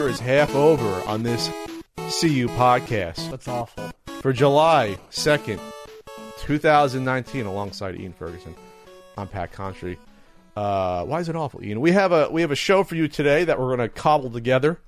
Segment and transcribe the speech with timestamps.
[0.00, 1.48] Year is half over on this
[1.96, 3.30] CU podcast.
[3.30, 3.90] That's awful.
[4.22, 5.60] For July 2nd,
[6.38, 8.54] 2019, alongside Ian Ferguson,
[9.18, 9.98] I'm Pat Contri.
[10.56, 11.82] Uh, why is it awful, Ian?
[11.82, 14.30] We have a we have a show for you today that we're going to cobble
[14.30, 14.80] together.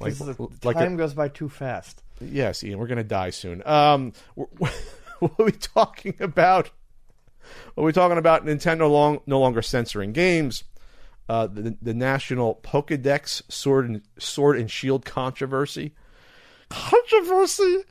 [0.00, 2.02] Like, the like time a, goes by too fast.
[2.20, 3.64] yes, Ian, we're going to die soon.
[3.64, 4.50] Um, we're-
[5.20, 6.72] what are we talking about?
[7.74, 8.44] What are we talking about?
[8.44, 10.64] Nintendo long, no longer censoring games.
[11.28, 15.94] Uh, the, the national Pokedex Sword and Sword and Shield controversy.
[16.68, 17.84] Controversy.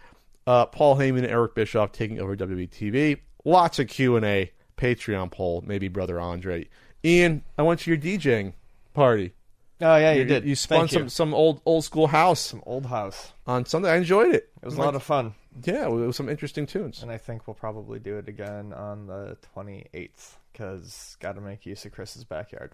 [0.45, 3.19] Uh, Paul Heyman and Eric Bischoff taking over WWE TV.
[3.45, 4.51] Lots of Q and A.
[4.77, 5.63] Patreon poll.
[5.65, 6.67] Maybe brother Andre.
[7.03, 8.53] Ian, I went to your DJing
[8.93, 9.33] party.
[9.81, 10.45] Oh yeah, you, did.
[10.45, 11.09] You spun Thank some you.
[11.09, 13.33] some old old school house some old house.
[13.47, 13.91] on Sunday.
[13.91, 14.49] I enjoyed it.
[14.61, 15.33] It was a lot of fun,
[15.65, 17.03] yeah, it was some interesting tunes.
[17.03, 21.65] and I think we'll probably do it again on the 28th because got to make
[21.65, 22.71] use of Chris's backyard.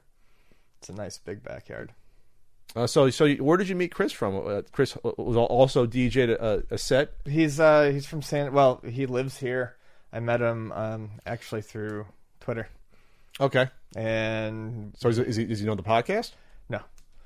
[0.80, 1.92] It's a nice big backyard.
[2.76, 4.36] Uh, so, so you- where did you meet Chris from?
[4.48, 7.14] Uh, Chris was also DJ'd a, a set.
[7.26, 8.54] He's uh he's from San.
[8.54, 9.76] Well, he lives here.
[10.14, 12.06] I met him um actually through
[12.40, 12.68] Twitter,
[13.40, 13.68] Okay.
[13.96, 16.32] and So, is, is he does he know the podcast?
[16.70, 16.80] no,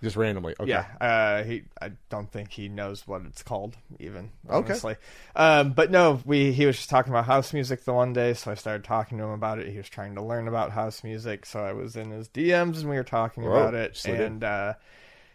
[0.03, 0.53] Just randomly.
[0.59, 0.69] Okay.
[0.69, 1.63] Yeah, uh, he.
[1.81, 4.31] I don't think he knows what it's called even.
[4.49, 4.71] Okay.
[4.73, 4.97] Honestly,
[5.33, 6.51] um, but no, we.
[6.51, 9.23] He was just talking about house music the one day, so I started talking to
[9.23, 9.69] him about it.
[9.69, 12.89] He was trying to learn about house music, so I was in his DMs and
[12.89, 14.03] we were talking Whoa, about it.
[14.05, 14.73] And uh,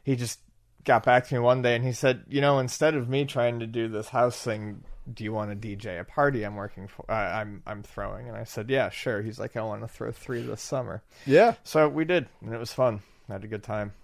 [0.04, 0.38] he just
[0.84, 3.60] got back to me one day and he said, "You know, instead of me trying
[3.60, 7.10] to do this house thing." Do you want to DJ a party I'm working for?
[7.10, 9.22] Uh, I'm I'm throwing, and I said, yeah, sure.
[9.22, 11.02] He's like, I want to throw three this summer.
[11.24, 11.54] Yeah.
[11.64, 13.00] So we did, and it was fun.
[13.26, 13.94] I had a good time.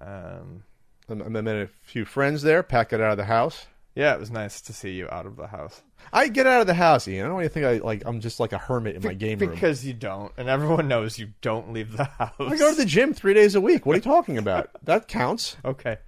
[0.00, 0.64] Um,
[1.08, 2.62] I met a few friends there.
[2.62, 3.66] Pat got out of the house.
[3.94, 5.82] Yeah, it was nice to see you out of the house.
[6.12, 7.26] I get out of the house, Ian.
[7.26, 8.02] I don't even think I like.
[8.04, 9.50] I'm just like a hermit in my game room.
[9.50, 12.32] Because you don't, and everyone knows you don't leave the house.
[12.40, 13.86] I go to the gym three days a week.
[13.86, 14.70] What are you talking about?
[14.82, 15.56] that counts.
[15.64, 15.98] Okay.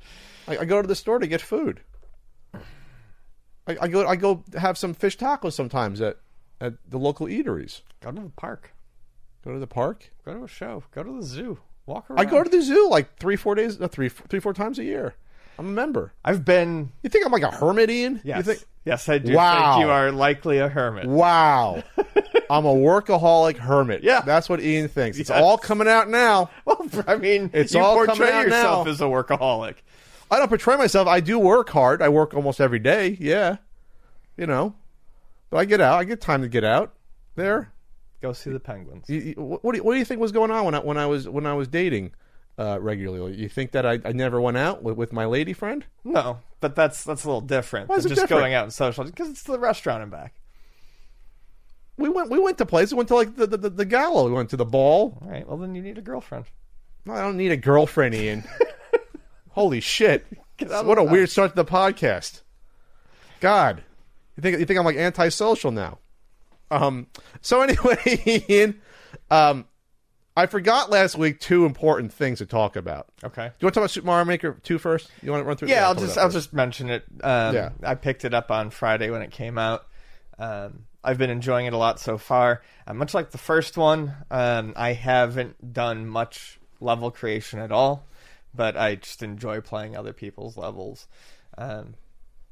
[0.48, 1.80] I, I go to the store to get food.
[3.68, 4.06] I, I go.
[4.06, 6.18] I go have some fish tacos sometimes at
[6.60, 7.82] at the local eateries.
[8.00, 8.72] Go to the park.
[9.44, 10.10] Go to the park.
[10.24, 10.82] Go to a show.
[10.90, 11.58] Go to the zoo.
[11.86, 12.18] Walk around.
[12.20, 14.84] I go to the zoo like three, four days, uh, three, three, four times a
[14.84, 15.14] year.
[15.58, 16.12] I'm a member.
[16.24, 16.90] I've been.
[17.02, 18.20] You think I'm like a hermit, Ian?
[18.24, 18.38] Yes.
[18.38, 18.64] You think?
[18.84, 19.74] yes, I do Wow.
[19.76, 21.06] think you are likely a hermit.
[21.06, 21.82] Wow.
[22.50, 24.02] I'm a workaholic hermit.
[24.02, 24.20] Yeah.
[24.20, 25.18] That's what Ian thinks.
[25.18, 25.40] It's Yes.
[25.42, 26.50] all coming out now.
[26.66, 28.92] Well, I mean, It's you all coming portray out yourself now.
[28.92, 29.76] as a workaholic.
[30.30, 31.08] I don't portray myself.
[31.08, 32.02] I do work hard.
[32.02, 33.16] I work almost every day.
[33.20, 33.56] Yeah.
[34.36, 34.74] You know.
[35.50, 35.98] But I get out.
[35.98, 36.92] I get time to get out
[37.36, 37.72] there.
[38.22, 39.08] Go see the penguins.
[39.08, 40.96] You, you, what, do you, what do you think was going on when I, when
[40.96, 42.12] I was when I was dating
[42.58, 43.34] uh, regularly?
[43.36, 45.84] You think that I, I never went out with, with my lady friend?
[46.02, 48.40] No, but that's that's a little different Why is than it just different?
[48.42, 50.34] going out and social because it's the restaurant and back.
[51.98, 52.92] We went we went to places.
[52.94, 54.24] We went to like the the, the, the gala.
[54.24, 55.18] We went to the ball.
[55.22, 55.46] All right.
[55.46, 56.46] Well, then you need a girlfriend.
[57.08, 58.44] I don't need a girlfriend, Ian.
[59.50, 60.26] Holy shit!
[60.58, 62.42] Get out of What a weird start to the podcast.
[63.40, 63.82] God,
[64.36, 65.98] you think you think I'm like antisocial now?
[66.70, 67.06] Um.
[67.40, 68.80] So anyway, Ian,
[69.30, 69.66] um,
[70.36, 73.06] I forgot last week two important things to talk about.
[73.24, 73.46] Okay.
[73.48, 75.10] Do you want to talk about Super Mario Maker two first?
[75.22, 75.68] You want to run through?
[75.68, 76.36] Yeah, I'll cover just I'll first.
[76.36, 77.04] just mention it.
[77.22, 77.70] Um, Yeah.
[77.82, 79.86] I picked it up on Friday when it came out.
[80.38, 82.62] Um, I've been enjoying it a lot so far.
[82.86, 88.04] Uh, much like the first one, um, I haven't done much level creation at all,
[88.52, 91.06] but I just enjoy playing other people's levels.
[91.56, 91.94] Um,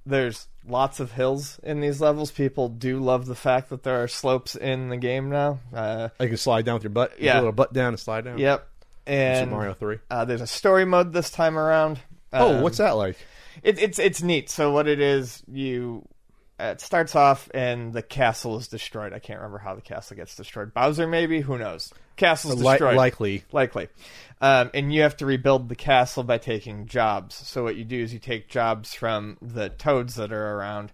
[0.07, 2.31] there's lots of hills in these levels.
[2.31, 5.59] People do love the fact that there are slopes in the game now.
[5.75, 7.19] Uh, You can slide down with your butt.
[7.19, 7.35] You Yeah.
[7.37, 8.39] a little butt down and slide down.
[8.39, 8.67] yep.
[9.07, 9.99] And Super Mario Three.
[10.11, 11.99] uh, there's a story mode this time around.
[12.33, 13.19] Oh, Um, what's that like?
[13.63, 14.49] It, it's it's neat.
[14.51, 16.07] So what it is, you
[16.59, 19.13] it starts off and the castle is destroyed.
[19.13, 20.73] I can't remember how the castle gets destroyed.
[20.73, 21.93] Bowser, maybe who knows?
[22.17, 22.97] Castle's Li- destroyed.
[22.97, 23.45] likely.
[23.51, 23.89] likely.
[24.41, 27.35] Um, and you have to rebuild the castle by taking jobs.
[27.35, 30.93] So what you do is you take jobs from the toads that are around,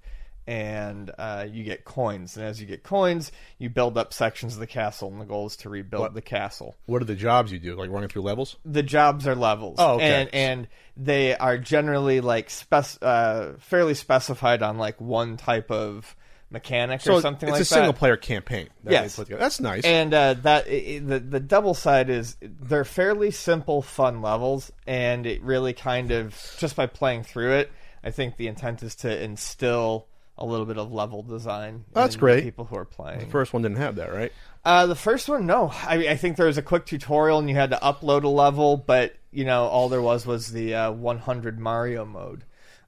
[0.50, 2.36] and uh, you get coins.
[2.36, 5.46] And as you get coins, you build up sections of the castle, and the goal
[5.46, 6.14] is to rebuild What?
[6.14, 6.74] the castle.
[6.86, 7.76] What are the jobs you do?
[7.76, 8.56] Like running through levels?
[8.64, 10.22] The jobs are levels, Oh, okay.
[10.22, 16.16] and and they are generally like spec- uh, fairly specified on like one type of
[16.50, 18.68] mechanic So or something it's a single player campaign.
[18.82, 19.14] that Yes.
[19.14, 19.40] they put together.
[19.40, 19.84] that's nice.
[19.84, 24.72] And uh, that i i- the the double side is they're fairly simple, fun levels,
[24.84, 27.70] and it really kind of just by playing through it,
[28.02, 30.08] I think the intent is to instill
[30.40, 31.84] a little bit of level design.
[31.92, 32.42] That's great.
[32.42, 33.20] People who are playing.
[33.20, 34.32] the first one didn't have that, right?
[34.64, 35.68] Uh, the first one, no.
[35.68, 38.76] I, I think there was a quick tutorial and you had to upload a level,
[38.76, 42.44] but you know all there was was the uh, 100 Mario mode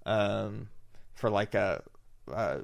[0.06, 0.68] um,
[1.14, 1.82] for like a.
[2.32, 2.58] Uh,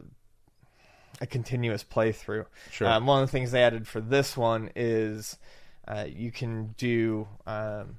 [1.20, 2.46] a continuous playthrough.
[2.70, 2.86] Sure.
[2.86, 5.36] Um, one of the things they added for this one is
[5.88, 7.98] uh, you can do um,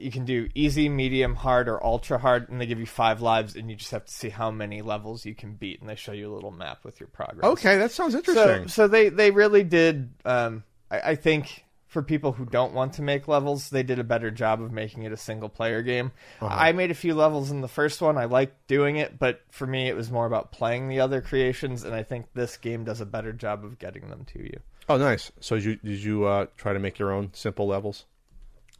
[0.00, 3.56] you can do easy, medium, hard, or ultra hard, and they give you five lives,
[3.56, 6.12] and you just have to see how many levels you can beat, and they show
[6.12, 7.44] you a little map with your progress.
[7.44, 8.68] Okay, that sounds So, interesting.
[8.68, 10.10] so they they really did.
[10.24, 14.04] Um, I, I think for people who don't want to make levels, they did a
[14.04, 16.12] better job of making it a single player game.
[16.40, 16.54] Uh-huh.
[16.56, 18.16] I made a few levels in the first one.
[18.16, 21.82] I liked doing it, but for me, it was more about playing the other creations,
[21.82, 24.60] and I think this game does a better job of getting them to you.
[24.88, 25.32] oh, nice.
[25.40, 28.04] So did you did you uh, try to make your own simple levels?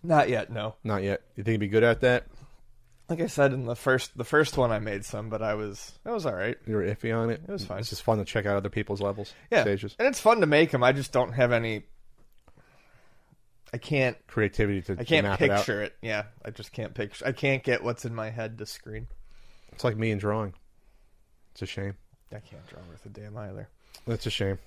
[0.03, 0.75] Not yet, no.
[0.85, 1.23] Not yet.
[1.37, 2.27] You think you'd be good at that?
[3.09, 5.99] Like I said in the first the first one, I made some, but I was
[6.05, 6.57] that was all right.
[6.67, 7.43] You were iffy on it.
[7.47, 7.81] It was fine.
[7.81, 10.47] It's just fun to check out other people's levels, Yeah, stages, and it's fun to
[10.47, 10.83] make them.
[10.85, 11.83] I just don't have any.
[13.73, 14.17] I can't.
[14.27, 15.59] creativity to I can't map it out.
[15.59, 15.97] picture it.
[16.03, 17.27] Yeah, I just can't picture.
[17.27, 19.07] I can't get what's in my head to screen.
[19.73, 20.55] It's like me and drawing.
[21.53, 21.95] It's a shame.
[22.33, 23.69] I can't draw worth a damn either.
[24.07, 24.59] That's a shame.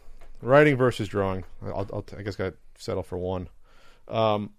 [0.42, 1.46] Writing versus drawing.
[1.64, 3.48] I'll, I'll I guess got settle for one.
[4.10, 4.52] Um,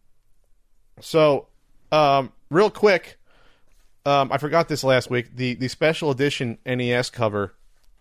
[1.01, 1.47] so,
[1.93, 3.19] um, real quick,
[4.07, 5.35] um, I forgot this last week.
[5.37, 7.55] The the special edition NES cover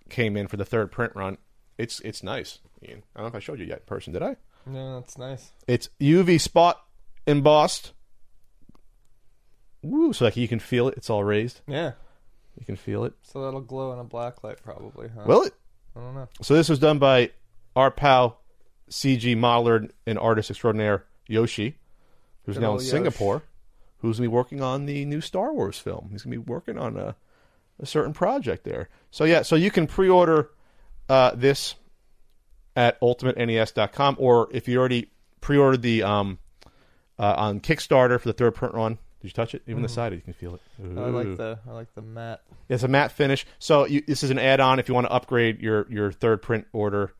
[0.09, 1.37] came in for the third print run.
[1.77, 2.59] It's it's nice.
[2.87, 3.03] Ian.
[3.15, 4.13] I don't know if I showed you yet in person.
[4.13, 4.35] Did I?
[4.65, 5.51] No, that's nice.
[5.67, 6.83] It's UV spot
[7.25, 7.93] embossed.
[9.81, 10.13] Woo!
[10.13, 10.95] So like you can feel it.
[10.97, 11.61] It's all raised.
[11.67, 11.91] Yeah,
[12.57, 13.13] You can feel it.
[13.23, 15.09] so that'll glow in a black light, probably.
[15.09, 15.23] Huh?
[15.25, 15.53] Will it?
[15.95, 16.27] I don't know.
[16.41, 17.31] So this was done by
[17.75, 18.39] our pal,
[18.89, 21.77] CG modeler and artist extraordinaire Yoshi,
[22.45, 22.89] who's now in Yosh.
[22.89, 23.43] Singapore,
[23.99, 26.09] who's gonna be working on the new Star Wars film.
[26.11, 27.15] He's gonna be working on a,
[27.79, 28.89] a certain project there.
[29.11, 30.51] So yeah, so you can pre-order
[31.09, 31.75] uh, this
[32.75, 35.11] at ultimatenes.com, or if you already
[35.41, 36.39] pre-ordered the um,
[37.19, 38.97] uh, on Kickstarter for the third print run.
[39.21, 39.61] Did you touch it?
[39.67, 40.61] Even the side, you can feel it.
[40.81, 40.99] Mm-hmm.
[40.99, 42.41] I like the I like the matte.
[42.67, 43.45] It's a matte finish.
[43.57, 46.67] So you, this is an add-on if you want to upgrade your your third print
[46.73, 47.13] order,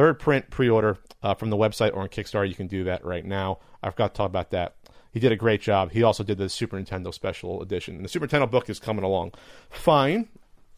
[0.00, 2.48] third print pre-order uh, from the website or on Kickstarter.
[2.48, 3.58] You can do that right now.
[3.82, 4.76] I forgot to talk about that.
[5.12, 5.90] He did a great job.
[5.90, 7.96] He also did the Super Nintendo Special Edition.
[7.96, 9.32] And the Super Nintendo book is coming along,
[9.68, 10.30] fine,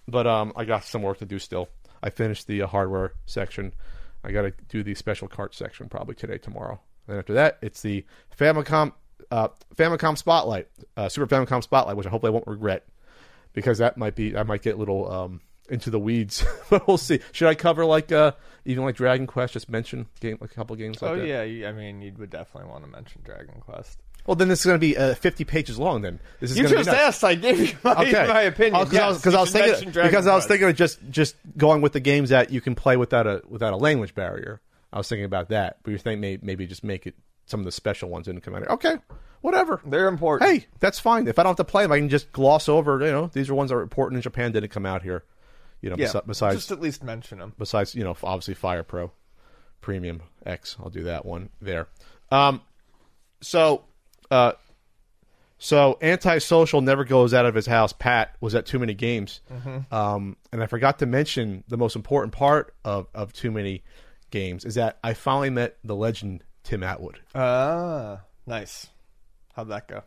[0.09, 1.69] but um, I got some work to do still.
[2.03, 3.75] I finished the uh, hardware section.
[4.25, 6.81] I got to do the special cart section probably today, tomorrow.
[7.07, 8.05] And after that, it's the
[8.37, 8.93] Famicom
[9.31, 10.67] uh, Famicom Spotlight,
[10.97, 12.89] uh, Super Famicom Spotlight, which I hope I won't regret
[13.53, 16.99] because that might be I might get a little um, into the weeds, but we'll
[16.99, 17.21] see.
[17.33, 18.33] Should I cover like uh,
[18.65, 19.53] even like Dragon Quest?
[19.55, 21.01] Just mention game like a couple games.
[21.03, 21.27] Like oh that?
[21.27, 23.99] yeah, you, I mean you would definitely want to mention Dragon Quest.
[24.25, 26.03] Well, then this is going to be uh, fifty pages long.
[26.03, 27.25] Then this is You just be asked.
[27.25, 28.85] I gave you my, Okay, my opinion.
[28.85, 30.69] because I was, Yes, 'cause I was should mention thinking Dragon because I was thinking
[30.69, 33.77] of just just going with the games that you can play without a without a
[33.77, 34.61] language barrier.
[34.93, 37.15] I was thinking about that, but you're thinking maybe, maybe just make it
[37.47, 38.69] some of the special ones didn't come out.
[38.69, 38.97] Okay,
[39.41, 39.81] whatever.
[39.87, 40.49] they're important.
[40.51, 41.27] Hey, that's fine.
[41.27, 43.05] If I don't have to play them, I can just gloss over.
[43.05, 44.53] You know, these are ones that are important in Japan.
[44.53, 45.25] Didn't come out here.
[45.83, 46.07] You know, yeah.
[46.07, 47.53] besi- besides just at least mention them.
[47.59, 49.13] besides you know obviously Fire Pro
[49.81, 50.77] Premium X.
[50.81, 51.89] I'll do that one there.
[52.31, 52.63] Um,
[53.43, 53.85] so
[54.31, 54.53] uh,
[55.59, 57.93] so antisocial never goes out of his house.
[57.93, 59.41] Pat was at too many games,
[59.91, 63.83] um, and I forgot to mention the most important part of of too many
[64.31, 67.21] games is that I finally met the legend Tim Atwood.
[67.35, 68.87] Ah, nice.
[69.55, 70.03] How'd that go?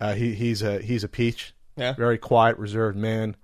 [0.00, 1.54] Uh, he he's a he's a peach.
[1.76, 1.94] Yeah.
[1.94, 3.34] very quiet, reserved man.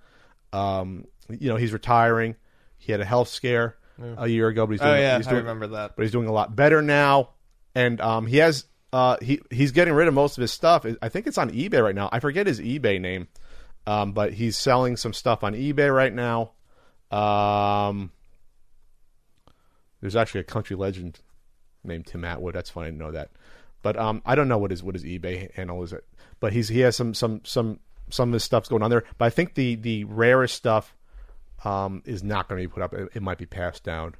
[0.53, 2.37] Um, you know, he's retiring.
[2.79, 3.77] He had a health scare
[4.17, 5.97] a year ago, but he's doing, Oh yeah, he's I remember that.
[5.97, 7.31] but he's doing a lot better now.
[7.75, 10.87] And um, he has uh, he he's getting rid of most of his stuff.
[11.03, 12.09] I think it's on eBay right now.
[12.11, 13.29] I forget his eBay name,
[13.87, 16.53] um, but he's selling some stuff on eBay right now.
[17.11, 18.13] Um,
[20.01, 21.21] there's actually a country legend
[21.85, 22.55] named Tim Atwood.
[22.55, 23.31] That's funny to know that.
[23.83, 25.93] But um, I don't know what his what his eBay handle is.
[25.93, 26.05] It,
[26.41, 27.81] but he's he has some some some
[28.11, 29.05] some of his stuff's going on there.
[29.19, 30.95] But I think the the rarest stuff
[31.65, 32.95] um, is not going to be put up.
[32.95, 34.15] It, it might be passed down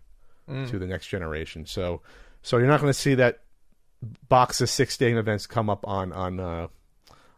[0.69, 1.67] to the next generation.
[1.67, 2.01] So
[2.43, 3.41] so you're not going to see that
[4.29, 6.69] box of Stadium Events come up on on uh,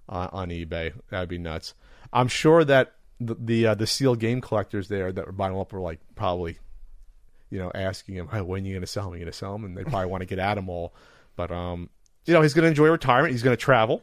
[0.09, 0.93] on on eBay.
[1.11, 1.75] That'd be nuts.
[2.13, 5.61] I'm sure that the the, uh, the sealed game collectors there that were buying them
[5.61, 6.59] up were like probably,
[7.51, 9.15] you know, asking him, hey, when are you going to sell them?
[9.15, 9.65] Are you going to sell them?
[9.65, 10.95] And they probably want to get at them all.
[11.37, 11.91] But um,
[12.27, 13.33] you know, he's going to enjoy retirement.
[13.33, 14.03] He's going to travel,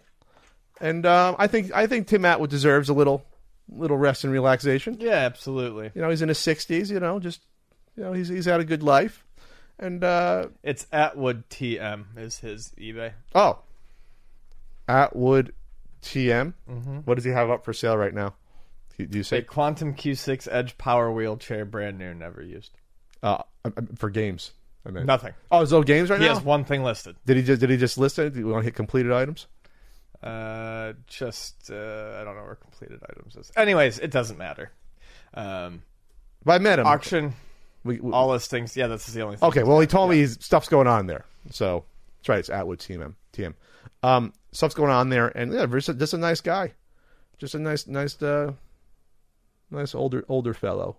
[0.82, 3.24] and um, I think I think Tim Atwood deserves a little
[3.70, 4.98] little rest and relaxation.
[5.00, 5.92] Yeah, absolutely.
[5.96, 6.90] You know, he's in his sixties.
[6.92, 7.42] You know, just
[7.96, 9.24] you know, he's he's had a good life,
[9.80, 13.14] and uh, It's Atwood TM is his eBay.
[13.36, 13.60] oh,
[14.88, 15.54] Atwood
[16.02, 16.54] TM.
[16.70, 16.98] Mm-hmm.
[17.00, 18.30] What does he have up for sale right now?
[18.98, 22.72] Do you- you A say Quantum Q6 Edge Power Wheelchair, brand new, never used.
[23.24, 23.44] uh,
[23.96, 24.52] for games?
[24.86, 25.34] I mean, Nothing.
[25.52, 26.32] Oh, is no games right He now?
[26.34, 27.18] He has one thing listed.
[27.26, 28.34] Did he just did he just list it?
[28.34, 29.48] Do you want to hit completed items?
[30.24, 33.52] Uh, just uh, I don't know where completed items is.
[33.56, 34.72] Anyways, it doesn't matter.
[35.34, 35.84] Um,
[36.44, 36.88] But I met him.
[36.88, 37.34] auction,
[37.84, 38.76] We- we- all listings.
[38.76, 39.48] Yeah, that's the only thing.
[39.50, 41.26] okay, well, he told me he's, stuff's going on there.
[41.52, 41.86] So
[42.20, 42.40] that's right.
[42.40, 43.14] It's Atwood TM.
[43.34, 43.54] TM.
[44.04, 46.74] Um, stuff's going on there, and yeah, just a, just a nice guy,
[47.38, 48.54] just a nice, nice, uh,
[49.72, 50.98] nice older older fellow.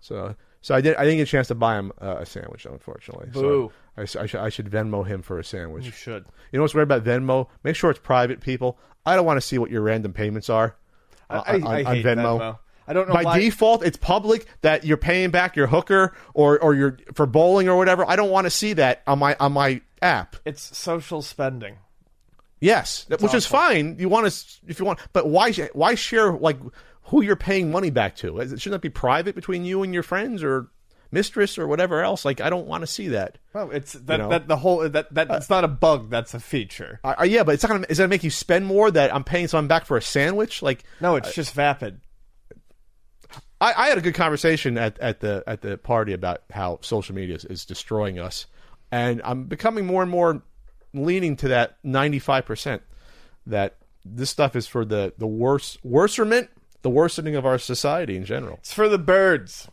[0.00, 0.96] So, so I did.
[0.96, 3.28] I didn't get a chance to buy him uh, a sandwich, unfortunately.
[3.34, 3.72] So Boo.
[3.98, 5.84] I, s- I should, I should Venmo him for a sandwich.
[5.84, 6.24] You should.
[6.52, 7.48] You know what's weird about Venmo?
[7.64, 8.78] Make sure it's private, people.
[9.04, 10.74] I don't want to see what your random payments are.
[11.28, 12.38] I, I, on- I on Venmo.
[12.40, 12.58] Venmo.
[12.86, 13.38] I don't know By why.
[13.40, 17.76] default, it's public that you're paying back your hooker or or your for bowling or
[17.76, 18.04] whatever.
[18.08, 20.36] I don't want to see that on my on my app.
[20.44, 21.76] it's social spending.
[22.60, 23.96] Yes, which is fine.
[23.98, 26.58] You want to if you want, but why why share like
[27.04, 28.38] who you're paying money back to?
[28.38, 30.68] It- Shouldn't that be private between you and your friends or
[31.10, 32.24] mistress or whatever else?
[32.24, 33.38] Like I don't want to see that.
[33.52, 34.28] Well, it's that, know?
[34.30, 36.10] that the whole that that it's not a bug.
[36.10, 37.00] That's a feature.
[37.04, 39.14] Uh, uh, yeah, but it's not gonna is it gonna make you spend more that
[39.14, 40.62] I'm paying someone back for a sandwich?
[40.62, 42.00] Like No, it's just vapid.
[43.60, 47.14] I, I had a good conversation at, at the at the party about how social
[47.14, 48.46] media is, is destroying us,
[48.90, 50.42] and I'm becoming more and more
[50.92, 52.82] leaning to that 95 percent
[53.46, 56.48] that this stuff is for the the worse worserment,
[56.84, 58.58] the worsening of our society in general.
[58.58, 59.68] It's for the birds.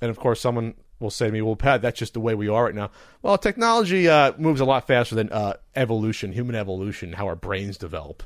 [0.00, 2.48] And of course, someone will say to me, "Well, Pat, that's just the way we
[2.48, 2.90] are right now."
[3.22, 7.76] Well, technology uh, moves a lot faster than uh, evolution, human evolution, how our brains
[7.76, 8.22] develop.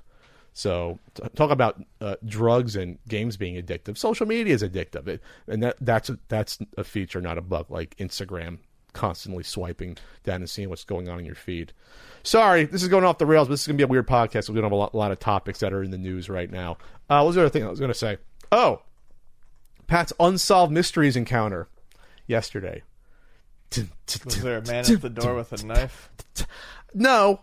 [0.54, 3.98] So, t- talk about uh, drugs and games being addictive.
[3.98, 7.66] Social media is addictive, it, and that that's a, that's a feature, not a bug.
[7.68, 8.58] Like Instagram,
[8.92, 11.72] constantly swiping down and seeing what's going on in your feed.
[12.22, 14.06] Sorry, this is going off the rails, but this is going to be a weird
[14.06, 14.48] podcast.
[14.48, 16.28] We're going to have a lot, a lot of topics that are in the news
[16.28, 16.72] right now.
[17.08, 18.18] Uh, what was the other thing I was going to say?
[18.50, 18.82] Oh,
[19.86, 21.68] Pat's unsolved mysteries encounter
[22.26, 22.82] yesterday.
[24.24, 26.10] Was there a man at the door with a knife?
[26.94, 27.40] No,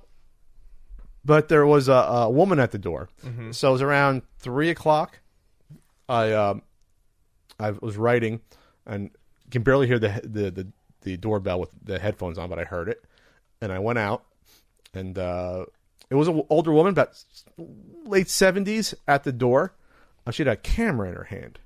[1.23, 3.09] but there was a, a woman at the door.
[3.51, 5.19] So it was around three o'clock.
[6.09, 6.61] I um,
[7.59, 8.41] I was writing,
[8.85, 9.09] and
[9.49, 10.67] can barely hear the, the the
[11.05, 13.01] the doorbell with the headphones on, but I heard it,
[13.61, 14.25] and I went out,
[14.93, 15.65] and uh,
[16.09, 17.17] it was an older woman, about
[18.05, 19.73] late seventies, at the door.
[20.27, 21.59] Uh, She had a camera in her hand.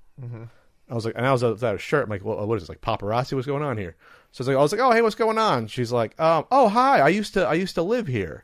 [0.92, 2.04] I was like, and I was without a shirt.
[2.06, 2.70] I'm like, well, what is this?
[2.70, 3.34] Like paparazzi?
[3.34, 3.96] What's going on here?
[4.32, 5.68] So I was like, I was like, oh, hey, what's going on?
[5.68, 7.00] She's like, um, oh, hi.
[7.00, 8.44] I used to, I used to live here,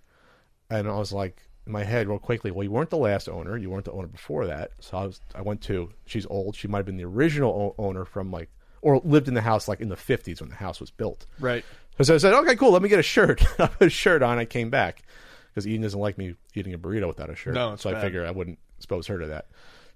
[0.69, 3.57] and I was like, in my head, real quickly, well, you weren't the last owner.
[3.57, 4.71] You weren't the owner before that.
[4.79, 5.91] So I was, I went to.
[6.05, 6.55] She's old.
[6.55, 8.49] She might have been the original o- owner from like,
[8.85, 11.25] or lived in the house like in the 50s when the house was built.
[11.39, 11.65] Right.
[12.03, 12.71] So I said, okay, cool.
[12.71, 13.43] Let me get a shirt.
[13.59, 14.37] I put a shirt on.
[14.37, 15.01] I came back
[15.49, 17.55] because Eden doesn't like me eating a burrito without a shirt.
[17.55, 18.03] No, it's so I bad.
[18.03, 19.47] figured I wouldn't expose her to that.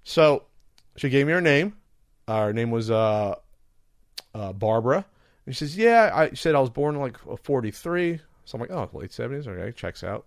[0.03, 0.46] So
[0.96, 1.75] she gave me her name.
[2.27, 3.36] Uh, her name was uh,
[4.34, 5.05] uh, Barbara.
[5.46, 6.10] And she says, yeah.
[6.12, 8.19] I she said I was born in like 43.
[8.46, 9.48] So I'm like, oh, late 70s.
[9.48, 10.25] Okay, checks out.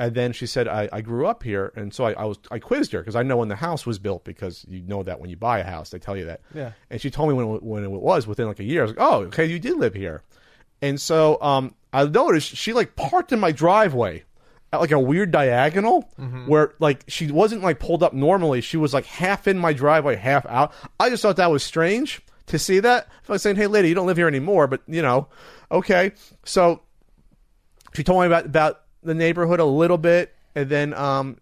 [0.00, 1.72] And then she said, I, I grew up here.
[1.76, 3.98] And so I, I was I quizzed her because I know when the house was
[3.98, 6.40] built because you know that when you buy a house, they tell you that.
[6.54, 6.72] Yeah.
[6.90, 8.80] And she told me when, it- when it was within like a year.
[8.80, 10.22] I was like, oh, okay, you did live here.
[10.82, 14.24] And so um, I noticed she like parked in my driveway
[14.72, 16.08] at like a weird diagonal
[16.46, 18.62] where like she wasn't like pulled up normally.
[18.62, 20.72] She was like half in my driveway, half out.
[20.98, 23.06] I just thought that was strange to see that.
[23.28, 25.28] I was saying, hey, lady, you don't live here anymore, but you know,
[25.70, 26.12] okay.
[26.44, 26.80] So
[27.94, 31.38] she told me about about the neighborhood a little bit, and then um,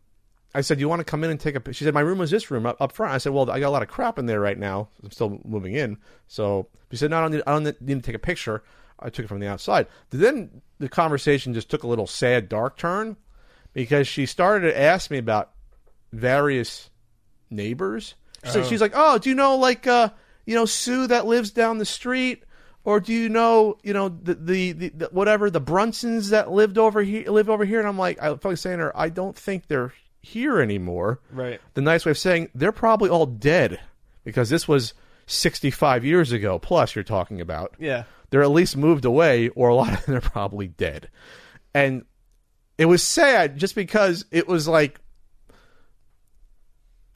[0.54, 2.20] I said, "You want to come in and take a?" pi-" She said, "My room
[2.20, 4.18] is this room up, up front." I said, "Well, I got a lot of crap
[4.18, 4.88] in there right now.
[5.02, 8.06] I'm still moving in." So she said, "No, I don't need, I don't need to
[8.06, 8.62] take a picture."
[9.00, 9.86] I took it from the outside.
[10.10, 13.16] Then the conversation just took a little sad, dark turn
[13.72, 15.52] because she started to ask me about
[16.12, 16.90] various
[17.48, 18.14] neighbors.
[18.44, 20.10] So she's like, "Oh, do you know like uh,
[20.46, 22.44] you know Sue that lives down the street?"
[22.88, 26.78] Or do you know, you know, the, the, the, the whatever the Brunsons that lived
[26.78, 27.80] over here live over here?
[27.80, 29.92] And I'm like, I felt like saying to her, I don't think they're
[30.22, 31.20] here anymore.
[31.30, 31.60] Right.
[31.74, 33.78] The nice way of saying they're probably all dead
[34.24, 34.94] because this was
[35.26, 36.58] 65 years ago.
[36.58, 38.04] Plus, you're talking about Yeah.
[38.30, 41.10] they're at least moved away, or a lot of them are probably dead.
[41.74, 42.06] And
[42.78, 44.98] it was sad just because it was like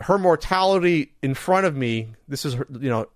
[0.01, 2.09] her mortality in front of me.
[2.29, 3.07] This is her, you know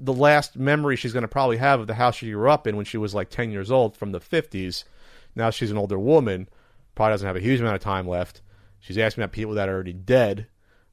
[0.00, 2.76] the last memory she's going to probably have of the house she grew up in
[2.76, 4.84] when she was like ten years old from the fifties.
[5.34, 6.48] Now she's an older woman,
[6.94, 8.42] probably doesn't have a huge amount of time left.
[8.80, 10.46] She's asking about people that are already dead,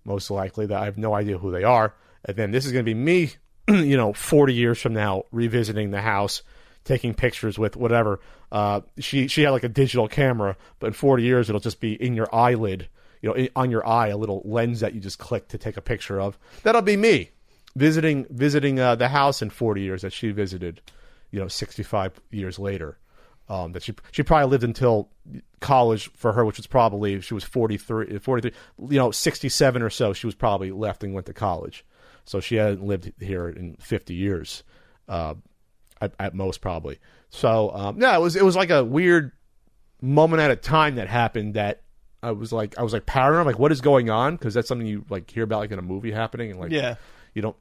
[0.04, 1.94] most likely that I have no idea who they are.
[2.26, 3.32] And then this is going to be me,
[3.68, 6.42] you know, forty years from now, revisiting the house,
[6.84, 8.20] taking pictures with whatever.
[8.52, 11.94] Uh, she she had like a digital camera, but in forty years it'll just be
[11.94, 12.90] in your eyelid
[13.24, 15.82] you know, on your eye, a little lens that you just click to take a
[15.82, 16.38] picture of.
[16.64, 17.32] That'll be me
[17.76, 20.82] visiting visiting uh, the house in 40 years that she visited,
[21.32, 22.98] you know, 65 years later.
[23.50, 25.10] Um, that she she probably lived until
[25.60, 28.52] college for her, which was probably she was 43, 43,
[28.90, 30.14] you know, 67 or so.
[30.14, 31.86] She was probably left and went to college,
[32.24, 34.64] so she hadn't lived here in 50 years,
[35.10, 35.34] uh,
[36.00, 37.00] at, at, most probably.
[37.32, 39.34] So um, yeah, it was it was like a weird
[40.02, 41.82] moment at a time that happened that
[42.24, 43.46] I was like, I was like paranoid.
[43.46, 44.36] Like, what is going on?
[44.38, 46.96] Because that's something you like hear about like in a movie happening, and like, yeah,
[47.34, 47.58] you don't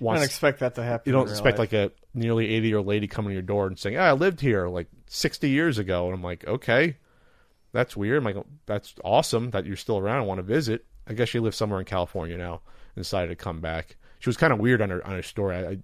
[0.00, 0.18] want.
[0.18, 1.02] don't expect that to happen.
[1.06, 1.72] You don't expect life.
[1.72, 4.12] like a nearly 80 year old lady coming to your door and saying, oh, "I
[4.12, 6.96] lived here like 60 years ago," and I'm like, okay,
[7.72, 8.18] that's weird.
[8.18, 10.86] I'm like, oh, that's awesome that you're still around I want to visit.
[11.06, 12.60] I guess she lives somewhere in California now
[12.94, 13.96] and decided to come back.
[14.18, 15.56] She was kind of weird on her on her story.
[15.56, 15.78] I, I, I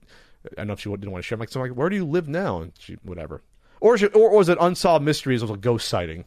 [0.57, 1.37] don't know if she didn't want to share.
[1.37, 2.61] I'm like, so I'm like, where do you live now?
[2.61, 3.43] And she, whatever.
[3.81, 6.25] Or, she, or was it unsolved mysteries of a ghost sighting?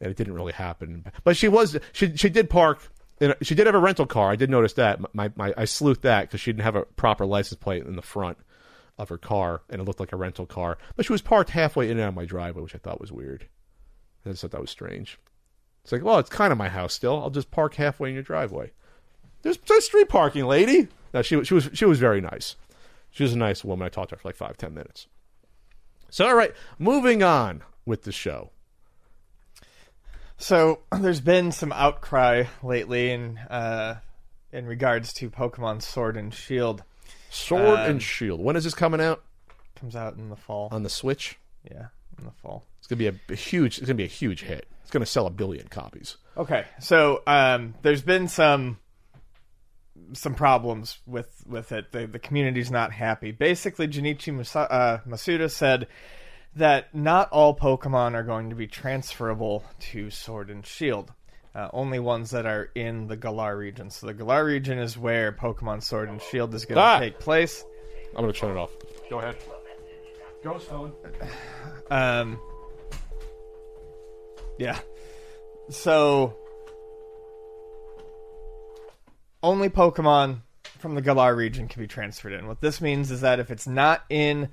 [0.00, 1.04] and it didn't really happen.
[1.24, 2.90] But she was she she did park.
[3.20, 4.30] In, she did have a rental car.
[4.30, 5.14] I did notice that.
[5.14, 8.02] My, my I sleuthed that because she didn't have a proper license plate in the
[8.02, 8.38] front
[8.98, 10.78] of her car, and it looked like a rental car.
[10.96, 13.12] But she was parked halfway in and out of my driveway, which I thought was
[13.12, 13.46] weird.
[14.24, 15.18] I just thought that was strange.
[15.82, 17.20] It's like, well, it's kind of my house still.
[17.20, 18.72] I'll just park halfway in your driveway.
[19.42, 20.88] There's, there's street parking, lady.
[21.14, 22.56] No, she she was she was very nice.
[23.10, 23.86] She was a nice woman.
[23.86, 25.06] I talked to her for like five ten minutes.
[26.10, 28.50] So all right, moving on with the show.
[30.40, 34.00] So there's been some outcry lately in uh,
[34.52, 36.82] in regards to Pokemon Sword and Shield.
[37.30, 38.40] Sword um, and Shield.
[38.40, 39.22] When is this coming out?
[39.76, 41.38] Comes out in the fall on the Switch.
[41.70, 41.86] Yeah,
[42.18, 42.64] in the fall.
[42.78, 43.78] It's gonna be a, a huge.
[43.78, 44.66] It's gonna be a huge hit.
[44.82, 46.16] It's gonna sell a billion copies.
[46.36, 48.78] Okay, so um, there's been some
[50.14, 51.92] some problems with with it.
[51.92, 53.30] The the community's not happy.
[53.30, 55.86] Basically, Junichi uh, Masuda said
[56.56, 61.12] that not all Pokemon are going to be transferable to Sword and Shield.
[61.54, 63.90] Uh, only ones that are in the Galar region.
[63.90, 66.98] So the Galar region is where Pokemon Sword and Shield is going to ah!
[67.00, 67.64] take place.
[68.14, 68.70] I'm going to turn it off.
[69.08, 69.36] Go ahead.
[70.42, 70.92] Go, Stone.
[71.90, 72.38] Um.
[74.58, 74.78] Yeah.
[75.70, 76.36] So
[79.42, 80.42] only Pokemon
[80.78, 82.46] from the Galar region can be transferred in.
[82.46, 84.48] What this means is that if it's not in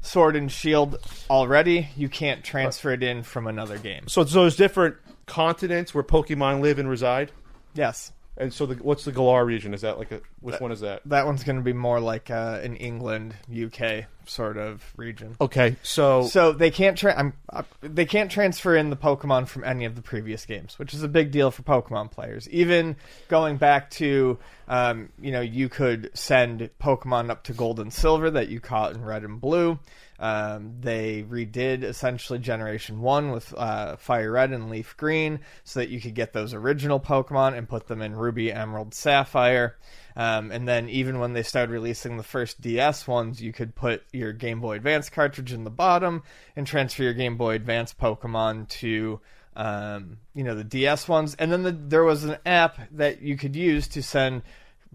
[0.00, 4.08] Sword and Shield already, you can't transfer it in from another game.
[4.08, 7.32] So it's those different continents where Pokemon live and reside.
[7.74, 8.12] Yes.
[8.38, 9.72] And so, the, what's the Galar region?
[9.72, 11.02] Is that like a which one is that?
[11.06, 15.36] That one's going to be more like uh, an England, UK sort of region.
[15.40, 19.64] Okay, so so they can't tra- I'm, uh, they can't transfer in the Pokemon from
[19.64, 22.48] any of the previous games, which is a big deal for Pokemon players.
[22.50, 22.96] Even
[23.28, 28.30] going back to, um, you know, you could send Pokemon up to Gold and Silver
[28.30, 29.78] that you caught in Red and Blue.
[30.18, 35.88] Um, they redid essentially Generation 1 with uh, Fire Red and Leaf Green so that
[35.88, 39.76] you could get those original Pokemon and put them in Ruby, Emerald, Sapphire.
[40.16, 44.02] Um, and then even when they started releasing the first DS ones, you could put
[44.12, 46.22] your Game Boy Advance cartridge in the bottom
[46.56, 49.20] and transfer your Game Boy Advance Pokemon to
[49.56, 51.34] um, you know the DS ones.
[51.38, 54.42] And then the, there was an app that you could use to send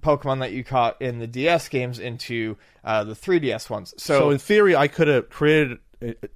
[0.02, 3.94] Pokemon that you caught in the DS games into uh, the 3DS ones.
[3.98, 5.80] So, so in theory, I could have created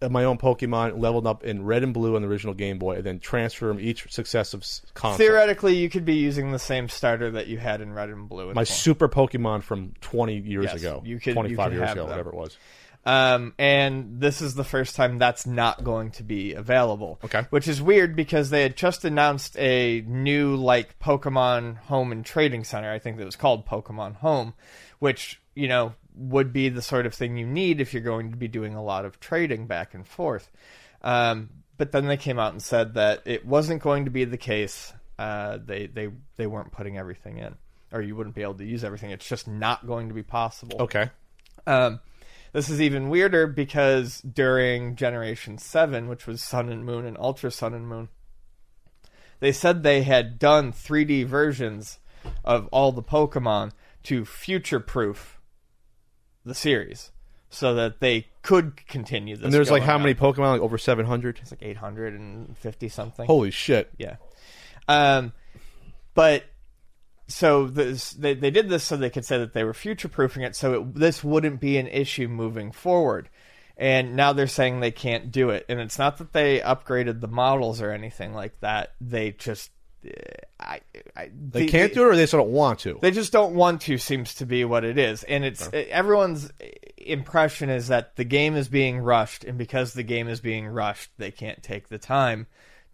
[0.02, 2.98] uh, my own Pokemon, leveled up in Red and Blue on the original Game Boy,
[2.98, 5.18] and then transfer them each successive console.
[5.18, 8.54] Theoretically, you could be using the same starter that you had in Red and Blue.
[8.54, 12.10] My Super Pokemon from 20 years yes, ago, you could, 25 you years ago, them.
[12.10, 12.58] whatever it was.
[13.06, 17.20] Um, and this is the first time that's not going to be available.
[17.24, 17.46] Okay.
[17.52, 22.64] Which is weird because they had just announced a new like Pokemon Home and Trading
[22.64, 22.92] Center.
[22.92, 24.56] I think that was called Pokemon Home,
[25.00, 28.38] which you know would be the sort of thing you need if you're going to
[28.38, 30.50] be doing a lot of trading back and forth.
[31.02, 34.38] Um, but then they came out and said that it wasn't going to be the
[34.38, 34.94] case.
[35.20, 37.56] Uh, they they they weren't putting everything in,
[37.92, 39.12] or you wouldn't be able to use everything.
[39.12, 40.82] It's just not going to be possible.
[40.82, 41.12] Okay.
[41.68, 42.00] Um,
[42.56, 47.52] this is even weirder because during Generation 7, which was Sun and Moon and Ultra
[47.52, 48.08] Sun and Moon,
[49.42, 52.00] they said they had done 3D versions
[52.46, 53.72] of all the Pokemon
[54.04, 55.42] to future proof
[56.46, 57.12] the series
[57.50, 59.44] so that they could continue this.
[59.44, 60.04] And there's like how on.
[60.04, 60.54] many Pokemon?
[60.54, 61.40] Like over 700?
[61.42, 63.26] It's like 850 something.
[63.26, 63.92] Holy shit.
[63.98, 64.16] Yeah.
[64.88, 65.34] Um,
[66.14, 66.46] but
[67.28, 70.44] so this, they they did this so they could say that they were future proofing
[70.44, 73.30] it, so it, this wouldn't be an issue moving forward.
[73.78, 77.28] And now they're saying they can't do it, and it's not that they upgraded the
[77.28, 78.94] models or anything like that.
[79.02, 79.70] They just,
[80.06, 80.12] uh,
[80.58, 80.80] I,
[81.14, 82.98] I They can't do it, or they just don't want to.
[83.02, 83.98] They just don't want to.
[83.98, 86.52] Seems to be what it is, and it's everyone's
[86.96, 91.12] impression is that the game is being rushed, and because the game is being rushed,
[91.18, 92.48] they can't take the time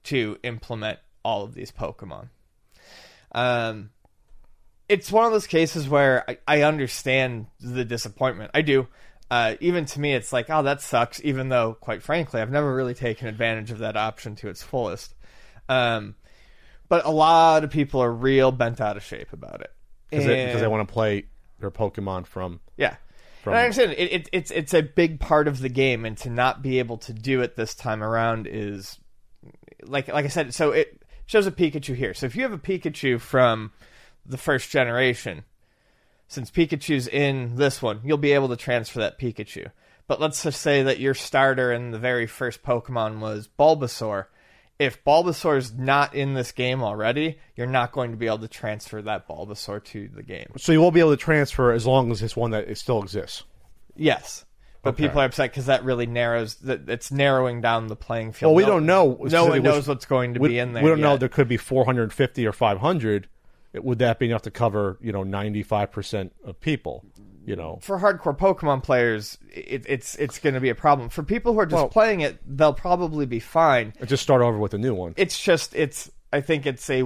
[0.06, 2.30] to implement all of these Pokemon.
[3.34, 3.92] Um,
[4.92, 8.52] it's one of those cases where I, I understand the disappointment.
[8.54, 8.88] I do.
[9.30, 11.24] Uh, even to me, it's like, oh, that sucks.
[11.24, 15.16] Even though, quite frankly, I've never really taken advantage of that option to its fullest.
[15.70, 16.16] Um,
[16.90, 19.72] but a lot of people are real bent out of shape about it
[20.10, 21.28] because they, they want to play
[21.60, 22.60] their Pokemon from.
[22.76, 22.98] yeah.
[23.42, 26.16] From- and I understand it, it, it's it's a big part of the game, and
[26.20, 29.00] to not be able to do it this time around is
[29.84, 30.54] like like I said.
[30.54, 32.14] So it shows a Pikachu here.
[32.14, 33.72] So if you have a Pikachu from
[34.32, 35.44] the first generation,
[36.28, 39.68] since Pikachu's in this one, you'll be able to transfer that Pikachu.
[40.08, 44.26] But let's just say that your starter in the very first Pokemon was Bulbasaur.
[44.80, 49.02] If Bulbasaur's not in this game already, you're not going to be able to transfer
[49.04, 50.48] that Bulbasaur to the game.
[50.58, 53.02] So you won't be able to transfer as long as it's one that it still
[53.04, 53.44] exists.
[53.96, 54.44] Yes.
[54.82, 55.04] But Okay.
[55.04, 56.56] people are upset because that really narrows.
[56.56, 58.50] That it's narrowing down the playing field.
[58.50, 59.20] Well, we No- don't know.
[59.30, 60.82] No one knows what's going to we, be in there.
[60.84, 61.18] We don't know.
[61.18, 63.28] There could be 450 or 500.
[63.74, 67.06] Would that be enough to cover you know 95 percent of people?
[67.44, 71.10] You know, for hardcore Pokemon players, it, it's it's going to be a problem.
[71.10, 73.94] For people who are just Well- playing it, they'll probably be fine.
[74.06, 75.14] just start over with a new one.
[75.18, 76.12] It's just it's.
[76.34, 77.04] I think it's a.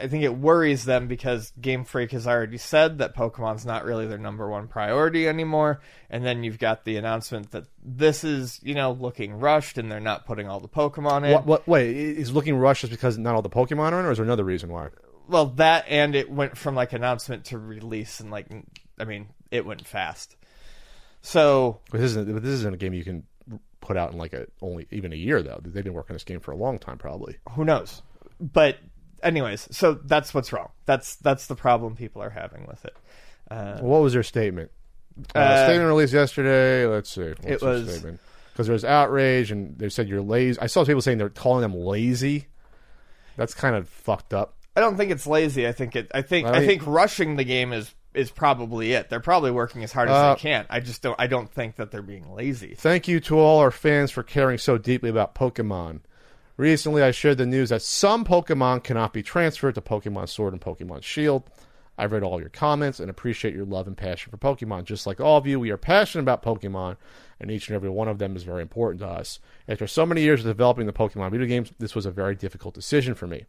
[0.00, 4.06] I think it worries them because Game Freak has already said that Pokemon's not really
[4.06, 5.80] their number one priority anymore.
[6.08, 10.00] And then you've got the announcement that this is you know looking rushed and they're
[10.00, 11.32] not putting all the Pokemon in.
[11.32, 11.68] What, what?
[11.68, 14.24] Wait, is looking rushed just because not all the Pokemon are in, or is there
[14.24, 14.88] another reason why?
[15.28, 18.46] Well that and it went from like announcement to release and like
[18.98, 20.36] i mean it went fast
[21.24, 22.42] so This isn't.
[22.42, 23.22] This isn't a game you can
[23.80, 25.60] put out in like a only even a year though.
[25.62, 27.36] They've been working on this game for a long time, probably.
[27.50, 28.02] who knows
[28.40, 28.78] but
[29.22, 32.96] anyways so that's what's wrong that's that's the problem people are having with it
[33.50, 34.70] uh, What was their statement?
[35.34, 36.86] Uh, Uh, statement released yesterday.
[36.86, 37.28] Let's see.
[37.42, 38.20] What's it was- statement?
[38.52, 40.58] Because there was outrage, and they said you're lazy.
[40.60, 42.48] I saw people saying they're calling them lazy.
[43.36, 44.54] That's kind of fucked up.
[44.76, 47.44] I don't think it's lazy i think it i think Well, i think rushing the
[47.44, 50.80] game is is probably it they're probably working as hard as Uh, they can i
[50.80, 54.10] just don't i don't think that they're being lazy Thank you to all our fans
[54.10, 56.00] for caring so deeply about Pokemon.
[56.58, 60.60] Recently, I shared the news that some Pokemon cannot be transferred to Pokemon Sword and
[60.60, 61.44] Pokemon Shield.
[61.96, 64.84] I've read all your comments and appreciate your love and passion for Pokemon.
[64.84, 66.96] Just like all of you, we are passionate about Pokemon,
[67.40, 69.40] and each and every one of them is very important to us.
[69.66, 72.74] After so many years of developing the Pokemon video games, this was a very difficult
[72.74, 73.46] decision for me.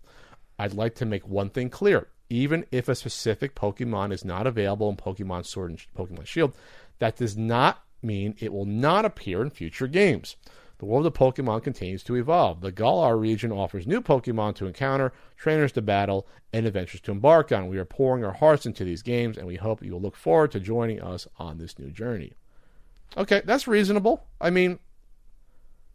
[0.58, 2.08] I'd like to make one thing clear.
[2.30, 6.56] Even if a specific Pokemon is not available in Pokemon Sword and Pokemon Shield,
[7.00, 10.36] that does not mean it will not appear in future games.
[10.80, 12.62] The world of Pokemon continues to evolve.
[12.62, 17.52] The Galar region offers new Pokemon to encounter, trainers to battle, and adventures to embark
[17.52, 17.68] on.
[17.68, 20.52] We are pouring our hearts into these games, and we hope you will look forward
[20.52, 22.34] to joining us on this new journey.
[23.16, 24.26] Okay, that's reasonable.
[24.42, 24.80] I mean,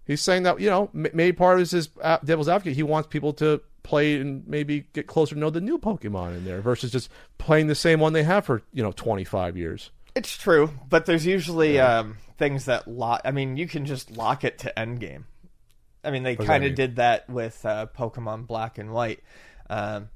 [0.06, 2.76] he's saying that you know maybe part of his uh, devil's advocate.
[2.76, 6.44] He wants people to play and maybe get closer to know the new Pokemon in
[6.44, 9.90] there versus just playing the same one they have for you know twenty five years.
[10.14, 13.20] It's true, but there's usually um, things that lock.
[13.24, 15.26] I mean, you can just lock it to end game.
[16.02, 19.20] I mean, they kind of did that with uh, Pokemon Black and White,
[19.70, 20.08] um,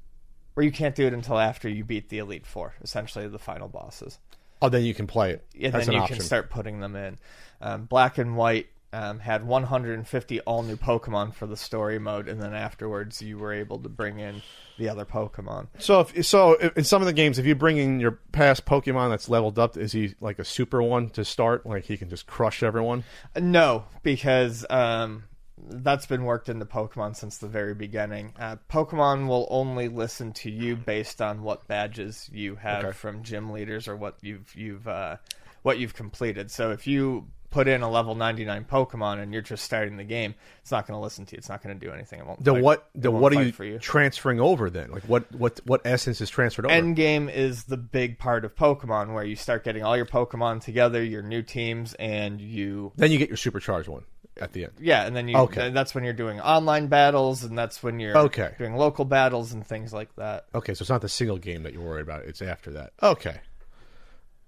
[0.55, 3.67] where you can't do it until after you beat the Elite Four, essentially the final
[3.67, 4.17] bosses,
[4.61, 5.45] Oh, then you can play it.
[5.61, 6.17] and That's then you option.
[6.17, 7.17] can start putting them in.
[7.61, 12.41] Um, Black and White um, had 150 all new Pokemon for the story mode, and
[12.41, 14.41] then afterwards you were able to bring in
[14.77, 15.67] the other Pokemon.
[15.79, 19.09] So, if, so in some of the games, if you bring in your past Pokemon
[19.09, 21.65] that's leveled up, is he like a super one to start?
[21.65, 23.03] Like he can just crush everyone?
[23.35, 25.23] No, because um,
[25.57, 28.33] that's been worked into Pokemon since the very beginning.
[28.39, 32.93] Uh, Pokemon will only listen to you based on what badges you have Okay.
[32.93, 35.17] from gym leaders or what you've you've uh,
[35.63, 36.51] what you've completed.
[36.51, 40.33] So if you put in a level 99 Pokemon and you're just starting the game,
[40.61, 41.37] it's not going to listen to you.
[41.37, 42.19] It's not going to do anything.
[42.19, 42.43] It won't.
[42.43, 42.89] Then fight- what?
[43.01, 43.77] it what are you, for you?
[43.79, 44.69] transferring over?
[44.69, 45.31] Then, like what?
[45.31, 45.61] What?
[45.65, 46.73] What essence is transferred over?
[46.73, 50.63] End game is the big part of Pokemon where you start getting all your Pokemon
[50.63, 54.03] together, your new teams, and you then you get your supercharged one
[54.41, 54.73] at the end.
[54.79, 55.69] Yeah, and then you Okay.
[55.69, 58.55] that's when you're doing online battles and that's when you're Okay.
[58.57, 60.45] doing local battles and things like that.
[60.55, 62.23] Okay, so it's not the single game that you're worried about.
[62.23, 62.93] It's after that.
[63.03, 63.41] Okay.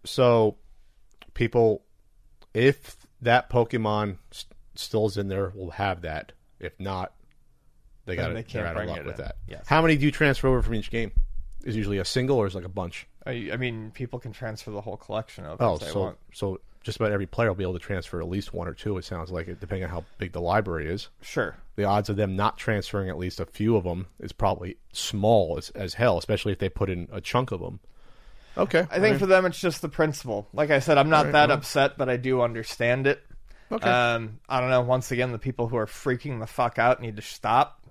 [0.03, 0.57] So,
[1.35, 1.83] people,
[2.55, 6.31] if that Pokemon st- still is in there, we'll have that.
[6.59, 7.13] If not,
[8.05, 9.25] they got they can't they're out of bring luck it with in.
[9.25, 9.35] that.
[9.47, 9.67] Yes.
[9.67, 11.11] How many do you transfer over from each game?
[11.63, 13.07] is usually a single or is like a bunch?
[13.25, 16.17] I, I mean, people can transfer the whole collection of Oh, if they so want.
[16.31, 18.95] so just about every player will be able to transfer at least one or two.
[18.99, 21.09] It sounds like it, depending on how big the library is.
[21.23, 21.55] Sure.
[21.75, 25.57] The odds of them not transferring at least a few of them is probably small
[25.57, 27.79] as, as hell, especially if they put in a chunk of them.
[28.57, 30.47] Okay, I think for them, it's just the principle.
[30.53, 31.57] Like I said, I'm not Alright, that well.
[31.57, 33.21] upset, but I do understand it.
[33.71, 33.89] okay.
[33.89, 34.81] Um, I don't know.
[34.81, 37.81] Once again, the people who are freaking the fuck out need to stop.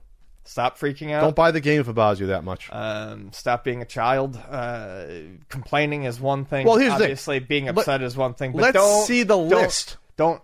[0.47, 1.23] Stop freaking out.
[1.23, 2.69] Don't buy the game if it bothers you that much.
[2.71, 4.37] um, stop being a child.
[4.37, 5.07] Uh,
[5.49, 6.67] complaining is one thing.
[6.67, 7.05] Well, here's the thing.
[7.05, 8.53] obviously being Let- upset is one thing.
[8.53, 9.97] But Let's don't, see the don't- list.
[10.17, 10.43] Don't.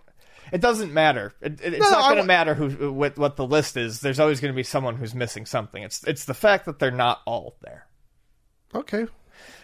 [0.51, 1.33] It doesn't matter.
[1.39, 4.01] It, it- it's No, not going to matter who what, what the list is.
[4.01, 5.81] There's always going to be someone who's missing something.
[5.83, 7.85] It's it's the fact that they're not all there.
[8.73, 9.05] Okay.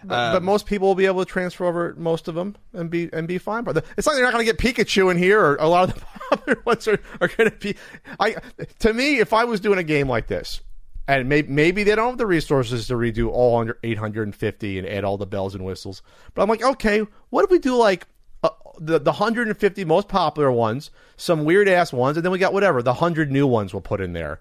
[0.03, 3.09] But, but most people will be able to transfer over most of them and be
[3.11, 3.63] and be fine.
[3.63, 5.95] But it's like they're not going to get Pikachu in here, or a lot of
[5.95, 7.75] the popular ones are, are going to be.
[8.19, 8.35] I
[8.79, 10.61] to me, if I was doing a game like this,
[11.07, 15.03] and maybe maybe they don't have the resources to redo all under 850 and add
[15.03, 16.01] all the bells and whistles,
[16.33, 18.07] but I'm like, okay, what if we do like
[18.43, 22.53] uh, the the 150 most popular ones, some weird ass ones, and then we got
[22.53, 24.39] whatever the hundred new ones we'll put in there.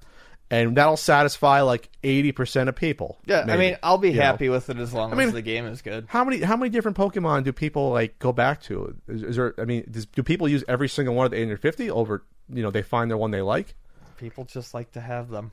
[0.49, 3.19] And that'll satisfy like eighty percent of people.
[3.27, 4.23] Yeah, I mean, I'll be you know?
[4.23, 6.07] happy with it as long mean- as the game is good.
[6.09, 8.97] How many how many different Pokemon do people like go back to?
[9.09, 9.55] Is, is there?
[9.59, 12.25] I mean, does, do people use every single one of the 850 over?
[12.49, 13.75] You know, they find the one they like.
[14.19, 15.51] People just like to have them.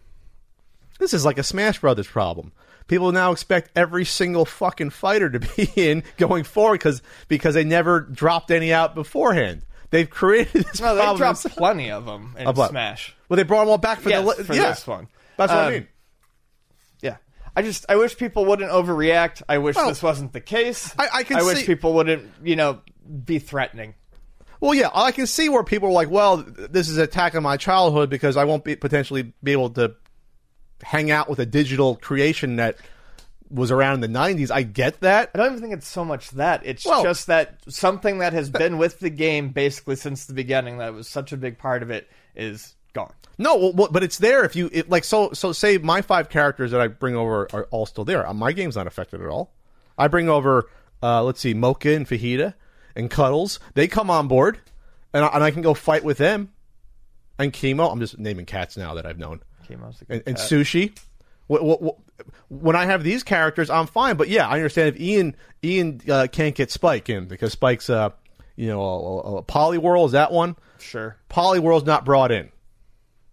[1.00, 2.52] This is like a Smash Brothers problem.
[2.88, 7.64] People now expect every single fucking fighter to be in going forward because because they
[7.64, 9.64] never dropped any out beforehand.
[9.94, 11.18] They've created this No, they problem.
[11.20, 12.72] dropped plenty of them in Of what?
[12.72, 13.16] Smash.
[13.30, 14.70] well, they brought them all back for Yes, the li- for yeah.
[14.70, 15.08] this one.
[15.38, 15.88] That's what I Um, mean.
[17.02, 17.18] Yeah.
[17.56, 19.44] I just I wish people wouldn't overreact.
[19.48, 20.92] I wish Well, this wasn't the case.
[20.98, 22.82] I- I can I wish see- people wouldn't, you know,
[23.24, 23.94] be threatening.
[24.60, 28.10] Well, yeah, I can see where people are like, "Well, this is attacking my childhood
[28.10, 29.94] because I won't be potentially be able to
[30.82, 32.78] hang out with a digital creation that
[33.54, 35.32] was around in the '90s." I get that.
[35.34, 36.62] I don't even think it's so much that.
[36.66, 40.80] It's Well- just that something that has been with the game basically since the beginning
[40.80, 43.14] that was such a big part of it is gone.
[43.38, 45.04] No, well, but it's there if you it, like.
[45.04, 48.32] So, so say my five characters that I bring over are all still there.
[48.34, 49.54] My game's not affected at all.
[49.98, 50.70] I bring over,
[51.02, 52.54] uh, let's see, Mocha and Fajita
[52.96, 53.60] and Cuddles.
[53.74, 54.60] They come on board,
[55.14, 56.52] and I, and I can go fight with them.
[57.40, 57.92] And Chemo.
[57.92, 59.42] I'm just naming cats now that I've known.
[59.68, 60.96] Chemo's a good and, and sushi.
[61.48, 64.16] Wh- wh- wh- When I have these characters, I'm fine.
[64.16, 68.10] But yeah, I understand if Ian Ian uh, can't get Spike in because Spike's uh
[68.56, 70.56] you know a, a, a Poliwhirl is that one.
[70.80, 71.18] Sure.
[71.30, 72.50] Poliwhirl's not brought in.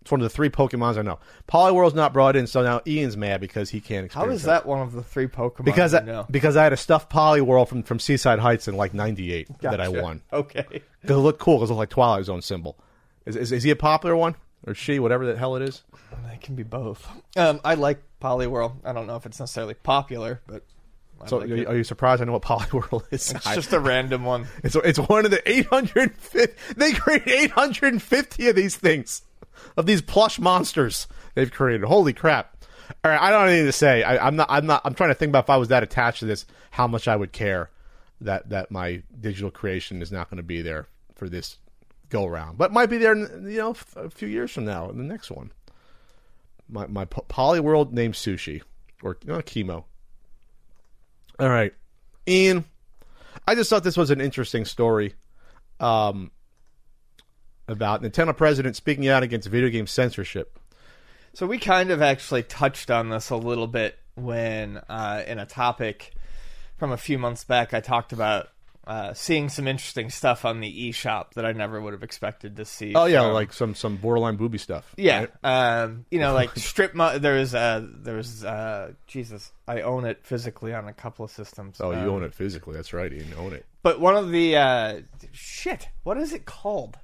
[0.02, 1.18] It's one of the three Pokemons I know.
[1.46, 4.10] Poliwhirl's not brought in, so now Ian's mad because he can't.
[4.10, 5.64] How is that one of the three Pokemon?
[5.66, 6.26] Because I, know?
[6.30, 9.88] because I had a stuffed Poliwhirl from from Seaside Heights in like '98 that I
[9.88, 10.64] won Okay.
[11.02, 11.58] because it looked cool.
[11.58, 12.78] Because it looked like Twilight Zone symbol.
[13.26, 14.98] Is, is is he a popular one or she?
[14.98, 15.82] Whatever the hell it is.
[16.32, 17.08] It can be both.
[17.36, 18.74] Um, I like Poliwhirl.
[18.84, 20.64] I don't know if it's necessarily popular, but
[21.20, 23.30] I So like are, you- are you surprised I know what Poliwhirl is?
[23.32, 24.46] it's just a random one.
[24.64, 26.74] It's it's one of the 850.
[26.76, 29.22] They created 850 of these things,
[29.76, 31.86] of these plush monsters they've created.
[31.86, 32.56] Holy crap!
[33.04, 34.02] All right, I don't have anything to say.
[34.02, 34.48] I, I'm not.
[34.50, 34.82] I'm not.
[34.84, 37.16] I'm trying to think about if I was that attached to this, how much I
[37.16, 37.70] would care
[38.22, 41.56] that that my digital creation is not going to be there for this
[42.10, 43.16] go around, but might be there.
[43.16, 45.52] You know, a few years from now in the next one.
[46.68, 48.62] My my po- Poliwhirl named Sushi
[49.02, 49.84] or no, Chemo.
[51.38, 51.72] All right,
[52.28, 52.64] Ian.
[53.46, 55.14] I just thought this was an interesting story
[55.78, 56.30] um,
[57.66, 60.58] about Nintendo president speaking out against video game censorship.
[61.32, 65.46] So we kind of actually touched on this a little bit when, uh, in a
[65.46, 66.12] topic
[66.76, 68.48] from a few months back, I talked about
[68.86, 72.64] uh, seeing some interesting stuff on the eShop that I never would have expected to
[72.64, 72.94] see.
[72.94, 74.92] Oh yeah, from- like some some borderline booby stuff.
[74.96, 75.82] yeah, right?
[75.82, 76.94] um, you know, like strip.
[76.94, 79.52] Mo- there was uh, there was uh, Jesus.
[79.68, 81.80] I own it physically on a couple of systems.
[81.80, 82.74] Oh, you Um, own it physically.
[82.74, 83.12] That's right.
[83.12, 83.64] You own it.
[83.82, 85.00] But one of the uh,
[85.32, 85.88] shit.
[86.02, 86.98] What is it called?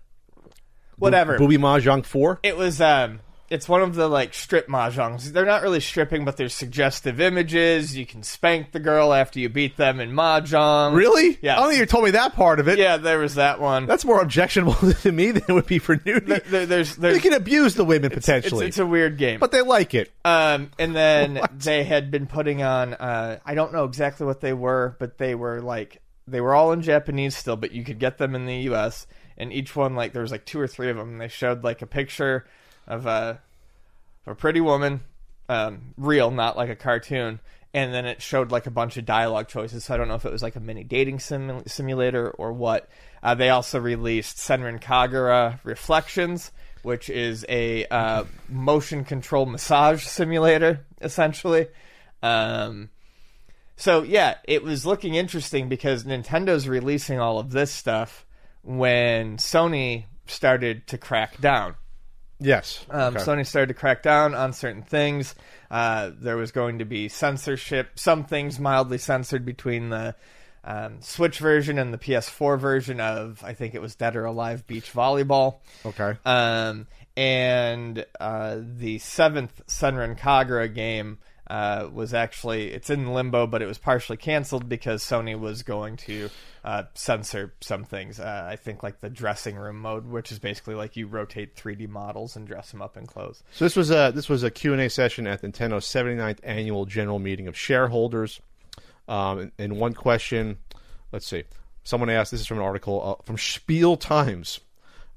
[0.98, 1.36] Whatever.
[1.38, 2.40] Booby Mahjong Four.
[2.42, 5.24] It was um it's one of the like strip mahjongs.
[5.32, 7.96] They're not really stripping, but there's suggestive images.
[7.96, 10.94] You can spank the girl after you beat them in mahjong.
[10.94, 11.38] Really?
[11.40, 11.54] Yeah.
[11.54, 12.78] I don't think you told me that part of it.
[12.78, 13.86] Yeah, there was that one.
[13.86, 16.26] That's more objectionable to me than it would be for nudity.
[16.26, 19.38] There- there- there's they can abuse the women it's, potentially, it's a weird game.
[19.40, 20.10] but they like it.
[20.24, 22.94] Um, and then they had been putting on.
[22.94, 26.72] Uh, I don't know exactly what they were, but they were like they were all
[26.72, 29.06] in Japanese still, but you could get them in the U.S.
[29.38, 31.10] And each one, like there was like two or three of them.
[31.10, 32.46] And they showed like a picture
[32.86, 33.40] of a
[34.26, 35.00] of a pretty woman,
[35.48, 37.40] um, real, not like a cartoon.
[37.74, 39.84] And then it showed like a bunch of dialogue choices.
[39.84, 42.88] So I don't know if it was like a mini dating sim- simulator or what.
[43.22, 50.86] Uh, they also released Senran Kagura Reflections, which is a uh, motion control massage simulator,
[51.02, 51.66] essentially.
[52.22, 52.88] Um,
[53.76, 58.24] So yeah, it was looking interesting because Nintendo's releasing all of this stuff
[58.62, 61.74] when Sony started to crack down.
[62.38, 62.84] Yes.
[62.90, 63.24] Um, Okay.
[63.24, 65.34] Sony started to crack down on certain things.
[65.70, 67.90] Uh, there was going to be censorship.
[67.98, 70.14] Some things mildly censored between the
[70.64, 74.66] um, Switch version and the PS4 version of, I think it was Dead or Alive
[74.66, 75.56] Beach Volleyball.
[75.84, 76.14] Okay.
[76.24, 83.62] Um, and uh, the seventh Senran Kagura game uh, was actually it's in limbo, but
[83.62, 86.30] it was partially canceled because Sony was going to
[86.64, 88.18] uh, censor some things.
[88.18, 91.88] Uh, I think like the dressing room mode, which is basically like you rotate 3D
[91.88, 93.42] models and dress them up in clothes.
[93.52, 96.84] So this was a this was a Q and A session at Nintendo's 79th annual
[96.86, 98.40] general meeting of shareholders.
[99.08, 100.58] Um, and, one question,
[101.12, 101.44] let's see,
[101.84, 102.32] someone asked.
[102.32, 104.60] This is from an article uh, from Spiel Times.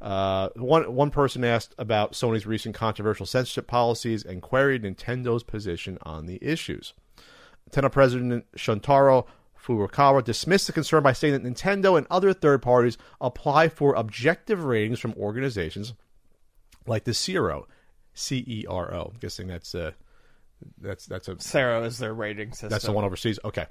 [0.02, 5.98] Uh, one one person asked about Sony's recent controversial censorship policies and queried Nintendo's position
[6.04, 6.94] on the issues.
[7.70, 9.26] Nintendo President Shuntaro
[9.62, 14.64] Furukawa dismissed the concern by saying that Nintendo and other third parties apply for objective
[14.64, 15.94] ratings from organizations
[16.88, 17.66] like the CERO,
[18.14, 19.12] C E R O.
[19.14, 19.92] I'm guessing that's uh,
[20.80, 22.70] that's that's a CERO is their rating system.
[22.70, 23.38] that's the one overseas.
[23.44, 23.66] Okay.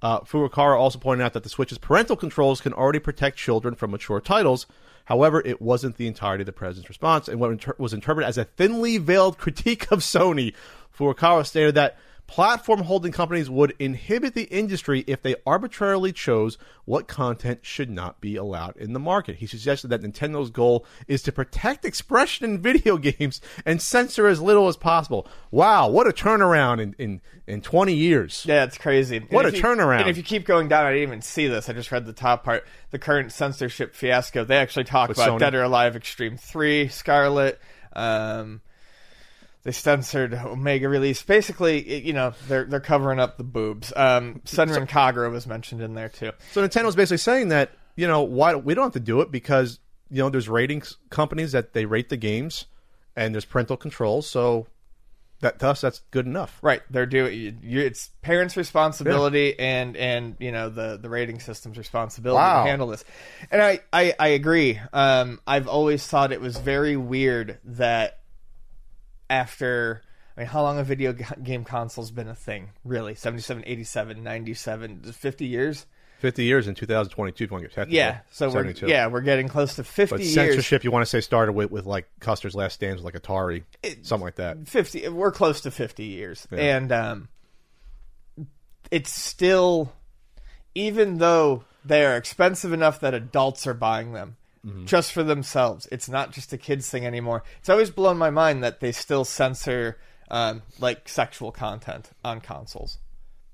[0.00, 3.90] Uh, Furukawa also pointed out that the Switch's parental controls can already protect children from
[3.90, 4.66] mature titles.
[5.08, 8.36] However, it wasn't the entirety of the president's response, and what inter- was interpreted as
[8.36, 10.52] a thinly veiled critique of Sony.
[10.94, 11.96] Furukawa stated that
[12.28, 18.20] platform holding companies would inhibit the industry if they arbitrarily chose what content should not
[18.20, 19.36] be allowed in the market.
[19.36, 24.40] He suggested that Nintendo's goal is to protect expression in video games and censor as
[24.40, 25.26] little as possible.
[25.50, 28.44] Wow, what a turnaround in, in, in 20 years.
[28.46, 29.18] Yeah, it's crazy.
[29.30, 30.00] What a you- turnaround.
[30.02, 31.68] And if you keep going down, I didn't even see this.
[31.68, 32.66] I just read the top part.
[32.90, 34.44] The current censorship fiasco.
[34.44, 35.38] They actually talk With about Sony?
[35.40, 37.58] Dead or Alive Extreme 3, Scarlet.
[37.94, 38.60] Um,
[39.64, 41.22] they censored Omega release.
[41.22, 43.92] Basically, it- you know, they're they're covering up the boobs.
[43.96, 46.32] Um, Senran Kagura was mentioned in there too.
[46.52, 49.78] So Nintendo's basically saying that you know why we don't have to do it because
[50.10, 52.66] you know there's ratings companies that they rate the games
[53.16, 54.28] and there's parental controls.
[54.30, 54.68] So
[55.40, 56.58] that to us that's good enough.
[56.62, 62.38] Right, they're doing it's parents' responsibility and and you know the the rating system's responsibility
[62.38, 62.64] Wow.
[62.64, 63.04] to handle this.
[63.50, 64.80] And I I, I agree.
[64.92, 68.17] Um, I've always thought it was very weird that
[69.30, 70.02] after
[70.36, 71.12] I mean, how long have video
[71.42, 72.70] game consoles been a thing?
[72.84, 75.86] Really, 77, 87, 97, 50 years?
[76.18, 77.44] Fifty years in 2022.
[77.44, 77.90] If you want to get.
[77.90, 78.18] Yeah.
[78.32, 80.34] So we're yeah we're getting close to 50 But years.
[80.34, 83.62] censorship, you want to say started with, with like Custer's Last Stands, with like Atari,
[84.02, 84.66] something like that.
[84.66, 87.28] 50 we're close to 50 years and um
[88.90, 89.92] it's still
[90.74, 94.36] even though they are expensive enough that adults are buying them
[94.84, 98.62] just for themselves it's not just a kids thing anymore it's always blown my mind
[98.64, 99.96] that they still censor
[100.30, 102.98] um, like sexual content on consoles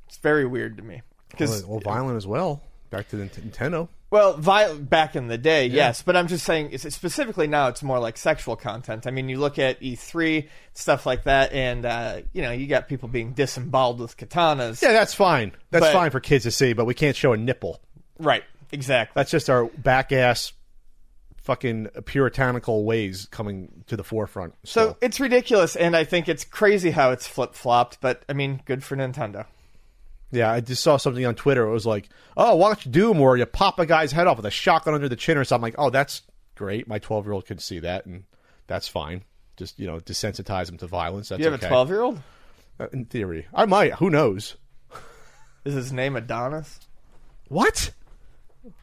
[0.07, 2.63] it's very weird to me because Well, well, violent as well.
[2.91, 3.89] Back to the Nintendo.
[4.11, 7.83] well, vi- back in the day, yes, but I'm just saying it's, specifically now it's
[7.83, 9.09] more like sexual content.
[9.09, 12.87] I mean, you look at E3 stuff like that, and uh, you know you got
[12.87, 14.81] people being disemboweled with katanas.
[14.81, 15.51] Yeah, that's fine.
[15.73, 17.81] That's But- fine for kids to see, but we can't show a nipple.
[18.21, 19.15] Right, exactly.
[19.19, 20.53] That's just our back ass,
[21.45, 24.55] fucking puritanical ways coming to the forefront.
[24.65, 28.01] So it's ridiculous, and I think it's crazy how it's flip flopped.
[28.01, 29.47] But I mean, good for Nintendo.
[30.33, 31.65] Yeah, I just saw something on Twitter.
[31.65, 34.51] It was like, "Oh, watch Doom, where you pop a guy's head off with a
[34.51, 36.23] shotgun under the chin or something." Like, oh, that's
[36.57, 36.89] great.
[36.89, 38.25] My twelve-year-old can see that, and
[38.67, 39.23] that's fine.
[39.57, 41.29] Just you know, desensitize him to violence.
[41.29, 41.67] That's You have okay.
[41.67, 42.21] a 12 year old?
[42.81, 43.47] Uh, in theory.
[43.55, 43.93] I might.
[43.95, 44.57] Who knows?
[45.65, 46.81] Is his name Adonis?
[47.49, 47.93] What?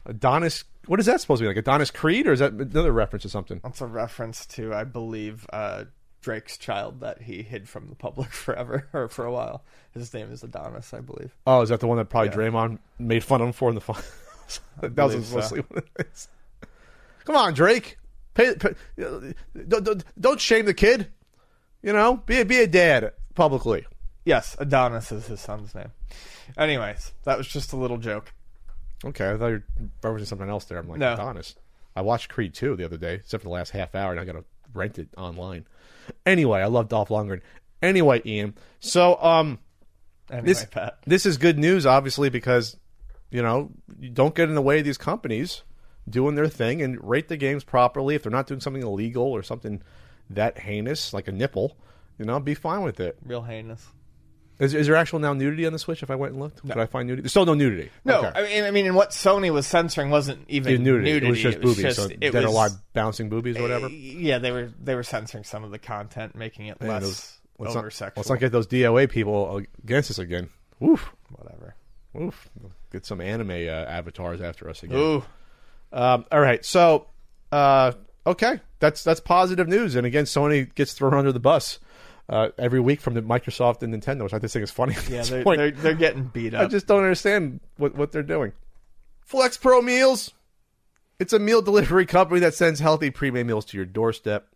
[0.06, 0.63] Adonis?
[0.88, 1.58] What is that supposed to be like?
[1.58, 3.60] Adonis Creed, or is that another reference to something?
[3.63, 5.86] That's a reference to, I believe, uh,
[6.22, 9.63] Drake's child that he hid from the public forever or for a while.
[9.94, 11.36] His name is Adonis, I believe.
[11.46, 12.36] Oh, is that the one that probably Yeah.
[12.50, 14.12] Draymond made fun of him for in the finals?
[14.82, 15.36] that was believe so.
[15.36, 16.28] mostly what it is.
[17.26, 17.98] Come on, Drake.
[18.34, 21.08] Pay, pay, don't, don't, don't shame the kid.
[21.84, 23.86] You know, be a, be a dad publicly.
[24.24, 25.91] Yes, Adonis is his son's name.
[26.58, 28.34] Anyways, that was just a little joke.
[29.03, 30.77] Okay, I thought you were referencing something else there.
[30.77, 31.13] I'm like, No.
[31.13, 31.55] Adonis.
[31.95, 34.25] I watched Creed 2 the other day, except for the last half hour, and I
[34.25, 35.65] got to rent it online.
[36.25, 37.41] Anyway, I love Dolph Lundgren.
[37.81, 38.53] Anyway, Ian.
[38.79, 39.60] So, um,
[40.29, 40.99] Anyway, this Pat.
[41.06, 42.77] this is good news, obviously, because
[43.31, 45.63] you know you don't get in the way of these companies
[46.10, 48.15] doing their thing and rate the games properly.
[48.15, 49.81] If they're not doing something illegal or something
[50.29, 51.75] that heinous, like a nipple,
[52.17, 53.17] you know, be fine with it.
[53.25, 53.85] Real heinous.
[54.62, 56.03] Is, is there actual now nudity on the Switch?
[56.03, 57.23] If I went and looked, could I find nudity?
[57.23, 57.89] There's still no nudity.
[58.05, 58.31] No, Okay.
[58.39, 61.12] I mean, I mean, and what Sony was censoring wasn't even nudity.
[61.12, 61.25] nudity.
[61.27, 61.95] It was just boobies.
[61.95, 63.87] so it dead or was- alive bouncing boobies or whatever.
[63.87, 67.01] Uh, Yeah, they were they were censoring some of the content, making it Man, less
[67.03, 68.13] those- let's over not, sexual.
[68.21, 70.49] let's not get those DOA people against us again.
[70.79, 71.09] Woof.
[71.35, 71.75] Whatever.
[72.19, 72.49] Oof.
[72.91, 73.53] Get some anime uh,
[73.89, 74.97] avatars after us again.
[74.97, 75.23] Ooh,
[75.93, 77.07] Um, all right, so
[77.51, 77.93] uh,
[78.27, 79.95] okay, that's that's positive news.
[79.95, 81.79] And again, Sony gets thrown under the bus
[82.30, 84.96] uh, every week from the Microsoft and Nintendo, which I just think is funny.
[85.10, 86.63] yeah, they're, they're they're getting beat up.
[86.63, 88.54] I just don't understand what what they're doing.
[89.26, 90.32] Flex Pro Meals.
[91.19, 94.48] It's a meal delivery company that sends healthy pre-made meals to your doorstep.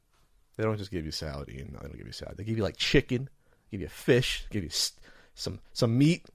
[0.57, 1.72] They don't just give you salad, Ian.
[1.74, 2.38] No, they don't give you salad.
[2.38, 3.30] They give you like chicken,
[3.70, 4.93] give you fish, give you s-
[5.36, 6.26] some some meat.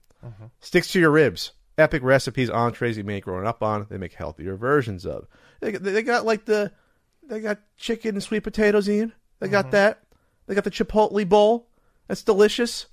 [0.61, 1.53] Sticks to your ribs.
[1.79, 3.87] Epic recipes, entrees you make growing up on.
[3.89, 5.27] They make healthier versions of.
[5.61, 6.71] They they got like the
[7.27, 9.13] they got chicken and sweet potatoes, Ian.
[9.39, 10.03] They got that.
[10.51, 11.69] They got the chipotle bowl.
[12.09, 12.87] That's delicious.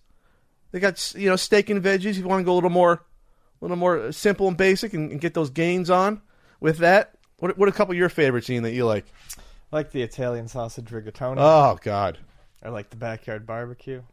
[0.72, 2.12] They got you know steak and veggies.
[2.12, 3.02] If you want to go a little more, a
[3.62, 6.22] little more uh, simple and basic, and, and get those gains on
[6.60, 7.16] with that.
[7.40, 9.06] What what a couple of your favorites, Ian, that you like?
[9.72, 11.38] like the Italian sausage rigatoni.
[11.40, 12.20] Oh God,
[12.62, 14.04] I like the backyard barbecue.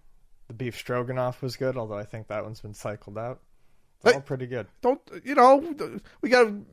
[0.49, 3.41] The beef stroganoff was good, although I think that one's been cycled out.
[4.05, 4.69] It's all pretty good.
[4.81, 6.01] don't you know?
[6.23, 6.65] We got to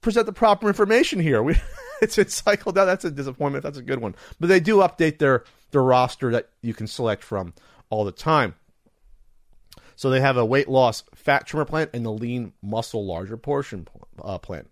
[0.00, 1.42] present the proper information here.
[1.50, 1.56] We
[2.00, 2.84] it's been cycled out.
[2.84, 3.64] That's a disappointment.
[3.64, 4.14] That's a good one.
[4.38, 7.54] But they do update their their roster that you can select from
[7.88, 8.54] all the time.
[9.96, 13.86] So they have a weight loss fat trimmer plan and the lean muscle larger portion
[14.22, 14.68] uh, plan.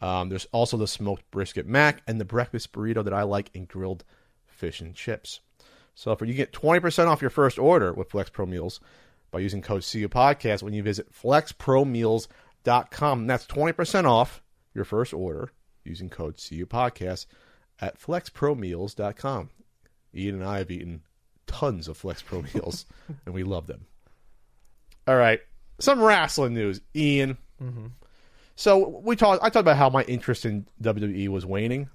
[0.00, 3.66] Um, there's also the smoked brisket mac and the breakfast burrito that I like and
[3.66, 4.04] grilled
[4.46, 5.40] fish and chips.
[5.94, 8.80] So for you get 20% off your first order with Flex Pro Meals
[9.30, 13.26] by using code CU Podcast when you visit flexpromeals.com.
[13.26, 14.42] That's 20% off
[14.74, 15.52] your first order
[15.84, 17.24] using code CU Podcast
[17.80, 19.48] at flexpromeals.com.
[20.16, 21.02] Ian and I have eaten
[21.46, 22.86] tons of Flex Pro Meals
[23.26, 23.86] and we love them.
[25.06, 25.40] All right,
[25.78, 27.38] some wrestling news, Ian.
[28.56, 29.42] So we talked.
[29.42, 31.88] I talked about how my interest in WWE was waning,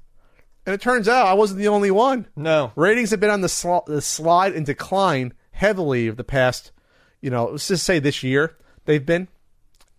[0.65, 2.27] and it turns out I wasn't the only one.
[2.35, 6.71] No, Ratings have been on the, sl- the slide and decline heavily of the past,
[7.19, 8.55] you know, let's just say this year
[8.85, 9.27] they've been.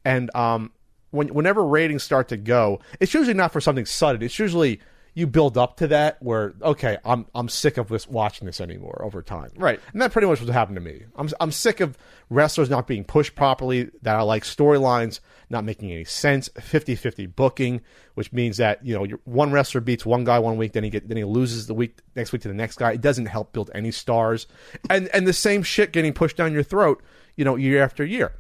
[0.05, 0.73] And um,
[1.11, 4.23] when whenever ratings start to go, it's usually not for something sudden.
[4.23, 4.81] It's usually
[5.15, 9.03] you build up to that where okay, I'm I'm sick of this watching this anymore
[9.05, 9.51] over time.
[9.57, 9.81] Right.
[9.93, 11.03] And that pretty much what happened to me.
[11.17, 11.99] I'm I'm sick of
[12.31, 17.83] wrestlers not being pushed properly, that I like storylines not making any sense, 50-50 booking,
[18.15, 21.07] which means that, you know, one wrestler beats one guy one week, then he get
[21.07, 22.93] then he loses the week next week to the next guy.
[22.93, 24.47] It doesn't help build any stars.
[24.89, 27.03] And and the same shit getting pushed down your throat,
[27.37, 28.33] you know, year after year.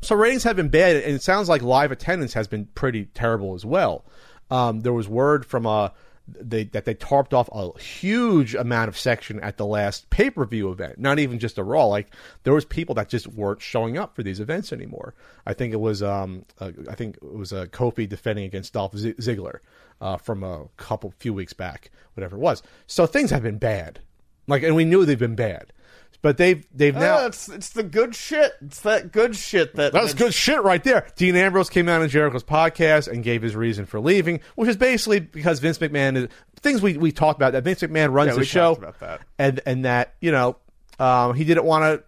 [0.00, 3.54] So ratings have been bad, and it sounds like live attendance has been pretty terrible
[3.54, 4.04] as well.
[4.50, 5.92] Um, there was word from a
[6.40, 10.44] they, that they tarped off a huge amount of section at the last pay per
[10.44, 10.98] view event.
[10.98, 11.86] Not even just a Raw.
[11.86, 12.08] Like
[12.44, 15.14] there was people that just weren't showing up for these events anymore.
[15.46, 18.96] I think it was um, uh, I think it was uh, Kofi defending against Dolph
[18.96, 19.60] Z- Ziggler
[20.00, 22.62] uh, from a couple few weeks back, whatever it was.
[22.86, 24.00] So things have been bad.
[24.46, 25.72] Like, and we knew they've been bad.
[26.20, 28.52] But they've they've now Ah, it's it's the good shit.
[28.60, 31.06] It's that good shit that that's good shit right there.
[31.14, 34.76] Dean Ambrose came out on Jericho's podcast and gave his reason for leaving, which is
[34.76, 36.28] basically because Vince McMahon is
[36.60, 39.20] things we, we talked about that Vince McMahon runs Yeah, the show, about that.
[39.38, 40.56] and and that you know
[40.98, 42.02] um, he didn't want to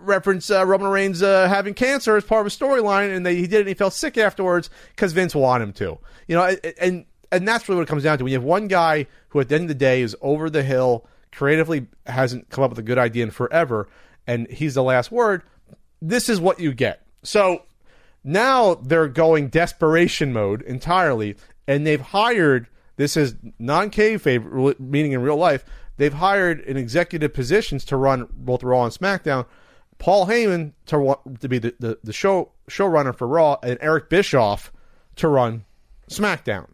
[0.00, 3.42] reference uh, Roman Reigns uh, having cancer as part of a storyline, and they, he
[3.42, 3.60] did it.
[3.60, 5.98] and He felt sick afterwards because Vince wanted him to.
[6.26, 8.24] You know, and- and and that's really what it comes down to.
[8.24, 10.64] When you have one guy who, at the end of the day, is over the
[10.64, 13.88] hill, creatively hasn't come up with a good idea in forever,
[14.26, 15.42] and he's the last word.
[16.02, 17.02] This is what you get.
[17.22, 17.62] So
[18.24, 22.68] now they're going desperation mode entirely, and they've hired.
[22.96, 25.64] This is non kayfabe, meaning in real life.
[25.96, 29.46] They've hired in executive positions to run both Raw and SmackDown.
[29.98, 34.72] Paul Heyman to to be the, the, the show showrunner for Raw, and Eric Bischoff
[35.16, 35.64] to run
[36.10, 36.68] SmackDown.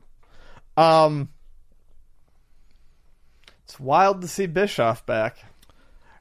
[0.76, 1.30] Um,
[3.66, 5.38] It's wild to see Bischoff back.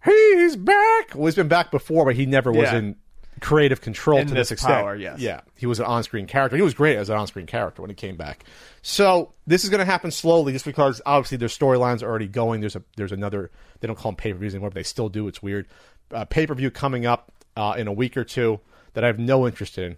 [0.04, 1.14] he's back.
[1.16, 2.78] Well, he's been back before, but he never was Yeah.
[2.78, 2.96] in
[3.41, 4.74] creative control In to this this extent.
[4.84, 5.20] power, yes.
[5.20, 6.56] Yeah, he was an on-screen character.
[6.56, 8.46] He was great as an on-screen character when he came back.
[8.82, 12.62] So this is going to happen slowly, just because obviously their storylines are already going.
[12.62, 13.52] There's a there's another.
[13.80, 15.28] They don't call them pay-per-views anymore, but they still do.
[15.28, 15.68] It's weird.
[16.12, 18.60] Uh, pay-per-view coming up uh, in a week or two
[18.93, 19.98] that I have no interest in,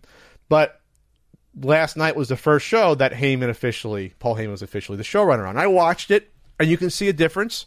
[0.50, 0.82] but.
[1.60, 5.50] Last night was the first show that Heyman officially, Paul Heyman was officially the showrunner
[5.50, 5.58] on.
[5.58, 6.30] I watched it,
[6.60, 7.66] and you can see a difference.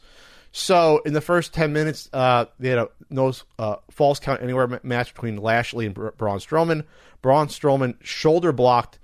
[0.52, 4.80] So in the first ten minutes, uh, they had a no uh, falls count anywhere
[4.82, 6.84] match between Lashley and Bra- Braun Strowman.
[7.22, 8.98] Braun Strowman shoulder blocked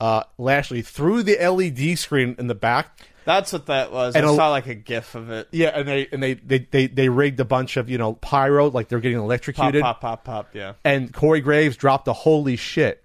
[0.00, 2.98] uh, Lashley through the LED screen in the back.
[3.24, 4.16] That's what that was.
[4.16, 5.48] And I a- saw like a gif of it.
[5.52, 8.70] Yeah, and they and they, they, they, they rigged a bunch of you know pyro
[8.70, 9.82] like they're getting electrocuted.
[9.82, 10.48] pop, pop, pop.
[10.54, 10.74] Yeah.
[10.84, 13.04] And Corey Graves dropped the holy shit.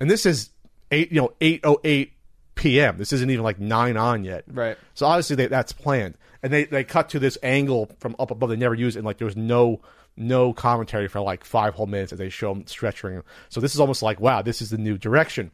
[0.00, 0.50] And this is
[0.90, 2.13] eight you know eight oh eight
[2.54, 2.98] p.m.
[2.98, 4.44] This isn't even like nine on yet.
[4.46, 4.76] Right.
[4.94, 8.50] So obviously they, that's planned, and they they cut to this angle from up above.
[8.50, 9.00] They never use it.
[9.00, 9.80] And like there was no
[10.16, 13.22] no commentary for like five whole minutes as they show them stretching.
[13.48, 15.50] So this is almost like wow, this is the new direction.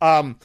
[0.00, 0.38] Um,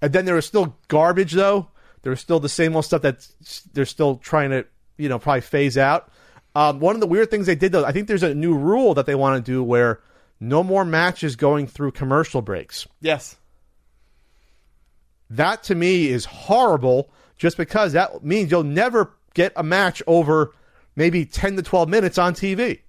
[0.00, 1.68] and then there was still garbage though.
[2.02, 3.26] There was still the same old stuff that
[3.72, 4.66] they're still trying to
[4.96, 6.10] you know probably phase out.
[6.54, 8.94] Um, one of the weird things they did though, I think there's a new rule
[8.94, 10.00] that they want to do where
[10.38, 12.86] no more matches going through commercial breaks.
[13.00, 13.36] Yes.
[15.36, 20.52] That to me is horrible just because that means you'll never get a match over
[20.96, 22.80] maybe 10 to 12 minutes on TV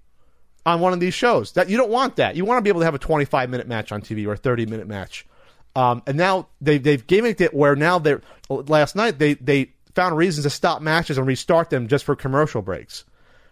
[0.64, 1.52] on one of these shows.
[1.52, 2.36] That you don't want that.
[2.36, 4.36] You want to be able to have a 25 minute match on TV or a
[4.36, 5.26] 30 minute match.
[5.74, 10.16] Um, and now they, they've gimmicked it where now they're last night they, they found
[10.16, 13.04] reasons to stop matches and restart them just for commercial breaks.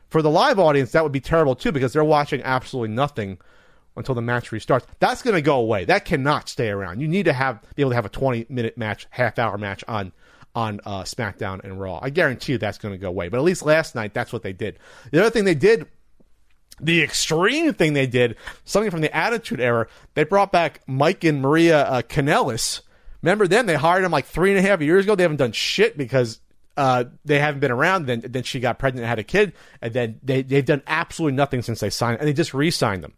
[0.08, 3.38] For the live audience, that would be terrible too because they're watching absolutely nothing
[3.96, 4.84] until the match restarts.
[4.98, 5.84] That's going to go away.
[5.84, 7.00] That cannot stay around.
[7.00, 9.84] You need to have be able to have a 20 minute match, half hour match
[9.88, 10.12] on
[10.54, 11.98] on uh, SmackDown and Raw.
[12.00, 13.28] I guarantee you that's going to go away.
[13.28, 14.78] But at least last night, that's what they did.
[15.10, 15.86] The other thing they did,
[16.80, 21.40] the extreme thing they did, something from the Attitude Era, they brought back Mike and
[21.40, 22.02] Maria uh.
[23.22, 23.66] Remember them?
[23.66, 25.14] They hired them like three and a half years ago.
[25.14, 26.40] They haven't done shit because
[26.76, 28.06] uh, they haven't been around.
[28.06, 31.36] Then then she got pregnant and had a kid, and then they they've done absolutely
[31.36, 33.14] nothing since they signed, and they just re-signed them.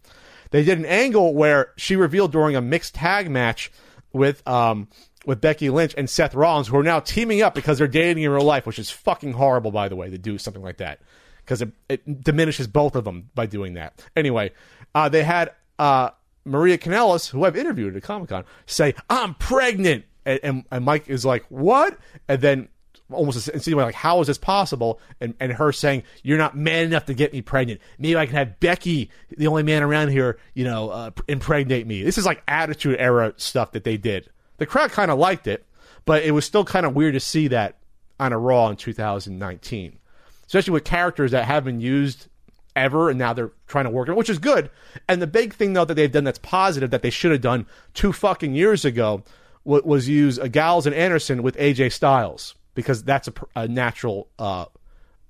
[0.51, 3.71] They did an angle where she revealed during a mixed tag match
[4.13, 4.89] with um
[5.27, 8.31] with Becky Lynch and Seth Rollins, who are now teaming up because they're dating in
[8.31, 11.01] real life, which is fucking horrible, by the way, to do something like that
[11.47, 14.03] because it, it diminishes both of them by doing that.
[14.17, 14.51] Anyway,
[14.95, 16.11] uh, they had uh,
[16.45, 21.09] Maria Kanellis, who I've interviewed at Comic Con, say, "I'm pregnant," and, and, and Mike
[21.09, 22.69] is like, "What?" And then
[23.11, 27.07] almost insinuating like, "How is this possible?" And and her saying, "You're not man enough
[27.07, 27.81] to get me pregnant.
[27.99, 32.03] Maybe I can have Becky, the only man around here, you know, uh, impregnate me."
[32.03, 34.29] This is like Attitude Era stuff that they did.
[34.59, 35.67] The crowd kind of liked it,
[36.05, 37.77] but it was still kind of weird to see that
[38.19, 39.99] on a Raw in 2019,
[40.47, 42.29] especially with characters that haven't been used
[42.75, 44.71] ever, and now they're trying to work it, which is good.
[45.09, 47.67] And the big thing though that they've done that's positive that they should have done
[47.95, 49.23] two fucking years ago
[49.65, 54.67] was, use a Gallows and Anderson with AJ Styles because that's a, a natural uh,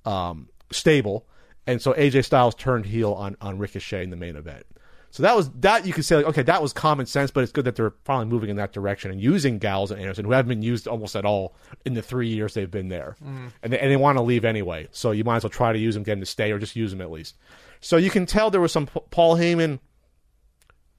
[0.04, 1.26] um, stable,
[1.66, 4.66] and so AJ Styles turned heel on on Ricochet in the main event.
[5.12, 7.52] So that was that you could say like okay that was common sense, but it's
[7.52, 10.50] good that they're finally moving in that direction and using Gallows and Anderson who haven't
[10.50, 13.50] been used almost at all in the three years they've been there, mm.
[13.62, 14.88] and they, and they want to leave anyway.
[14.90, 16.76] So you might as well try to use them, get them to stay, or just
[16.76, 17.36] use them at least.
[17.80, 19.78] So you can tell there was some P- Paul Heyman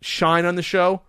[0.02, 1.02] shine on the show,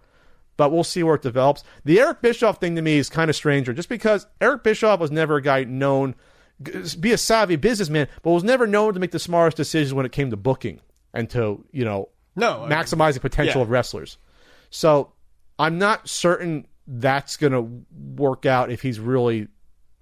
[0.59, 1.65] but we'll see where it develops.
[1.85, 5.11] The Eric Bischoff thing to me is kind of stranger, just because Eric Bischoff was
[5.11, 6.15] never a guy known
[6.99, 10.11] be a savvy businessman, but was never known to make the smartest decisions when it
[10.11, 10.81] came to booking
[11.15, 13.63] and to you know no maximizing potential yeah.
[13.63, 14.19] of wrestlers.
[14.69, 15.13] So
[15.59, 17.85] I'm not certain that's going to
[18.21, 19.49] work out if he's really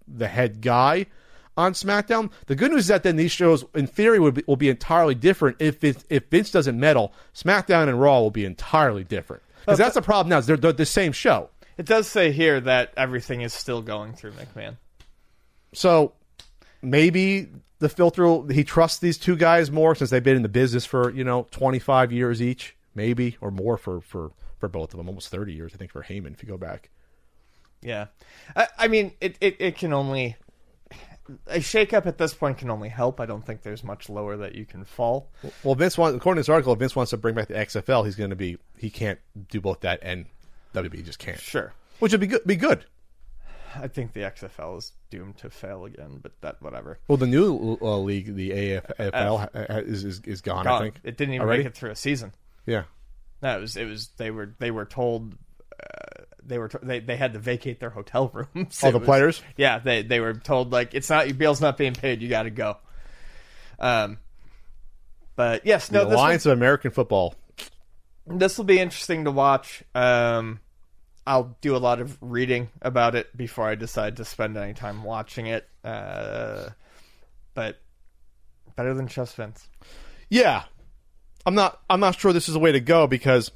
[0.09, 1.07] the head guy
[1.57, 2.31] on SmackDown.
[2.47, 5.15] The good news is that then these shows, in theory, will be, will be entirely
[5.15, 7.13] different if it, if Vince doesn't meddle.
[7.35, 10.39] SmackDown and Raw will be entirely different because that's the problem now.
[10.39, 11.51] Is they're, they're the same show.
[11.77, 14.77] It does say here that everything is still going through McMahon.
[15.75, 16.15] So
[16.81, 17.49] maybe
[17.81, 21.11] the filter he trusts these two guys more since they've been in the business for
[21.11, 25.29] you know 25 years each maybe or more for for for both of them almost
[25.29, 26.91] 30 years i think for Heyman if you go back
[27.83, 28.07] yeah
[28.55, 30.37] i, I mean it, it, it can only
[31.47, 33.21] a shakeup at this point can only help.
[33.21, 35.31] I don't think there's much lower that you can fall.
[35.63, 38.05] Well, Vince wants, according to this article, if Vince wants to bring back the XFL,
[38.05, 39.19] he's going to be he can't
[39.49, 40.27] do both that and
[40.75, 41.05] WB.
[41.05, 41.39] Just can't.
[41.41, 42.45] Sure, which would be good.
[42.47, 42.87] Be good.
[43.75, 46.99] I think the XFL is doomed to fail again, but that whatever.
[47.09, 50.83] Well, the new uh, league, the AFL, uh, is, is is gone, gone.
[50.83, 51.65] I think it didn't even Already?
[51.65, 52.33] make it through a season.
[52.65, 52.85] Yeah,
[53.43, 55.35] no, it was it was they were they were told
[56.47, 58.83] they were t- they they had to vacate their hotel rooms.
[58.83, 59.43] All the was, players.
[59.57, 62.23] Yeah, they they were told like it's not your bill's not being paid.
[62.23, 62.77] You got to go.
[63.79, 64.19] Um,
[65.35, 66.05] but yes, no.
[66.05, 67.35] The Alliance of American Football.
[68.27, 69.85] This will be interesting to watch.
[69.95, 70.61] Um,
[71.27, 75.05] I'll do a lot of reading about it before I decide to spend any time
[75.05, 75.69] watching it.
[75.85, 76.71] Uh,
[77.55, 77.79] but
[78.77, 79.69] better than just Vince.
[80.29, 80.65] Yeah,
[81.45, 81.81] I'm not.
[81.91, 83.51] I'm not sure this is the way to go because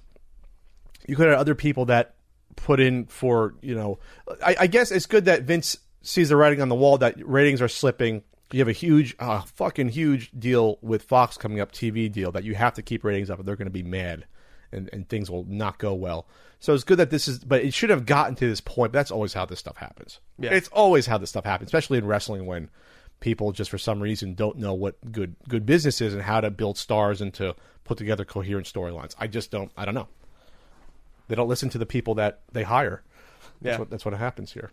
[1.11, 2.15] you could have other people that
[2.55, 3.99] put in for you know.
[4.45, 7.61] I, I guess it's good that Vince sees the writing on the wall that ratings
[7.61, 8.23] are slipping.
[8.53, 12.45] You have a huge, uh, fucking huge deal with Fox coming up, TV deal that
[12.45, 14.25] you have to keep ratings up, or they're going to be mad,
[14.71, 16.29] and and things will not go well.
[16.61, 18.93] So it's good that this is, but it should have gotten to this point.
[18.93, 20.21] But that's always how this stuff happens.
[20.39, 20.53] Yeah.
[20.53, 22.71] It's always how this stuff happens, especially in wrestling when
[23.19, 26.51] people just for some reason don't know what good good business is and how to
[26.51, 29.17] build stars and to put together coherent storylines.
[29.19, 29.73] I just don't.
[29.77, 30.07] I don't know.
[31.31, 33.03] They don't listen to the people that they hire.
[33.63, 33.79] That's Yeah.
[33.79, 34.71] what that's what happens here.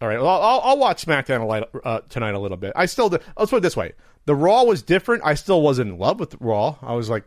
[0.00, 0.18] All right.
[0.20, 2.72] Well, I'll, I'll watch SmackDown a light, uh, tonight a little bit.
[2.74, 3.08] I still.
[3.08, 3.92] Let's put it this way:
[4.26, 5.22] the Raw was different.
[5.24, 6.76] I still wasn't in love with Raw.
[6.82, 7.24] I was like,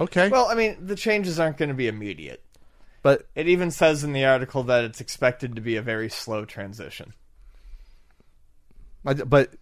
[0.00, 2.42] okay, Well, I mean, the changes aren't going to be immediate.
[3.02, 6.46] but It even says in the article that it's expected to be a very slow
[6.46, 7.12] transition.
[9.04, 9.54] I, but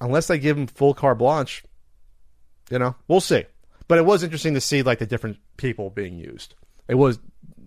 [0.00, 1.62] unless they give him full carte blanche,
[2.70, 3.44] you know, we'll see.
[3.88, 6.54] But it was interesting to see like the different people being used.
[6.88, 7.18] It was,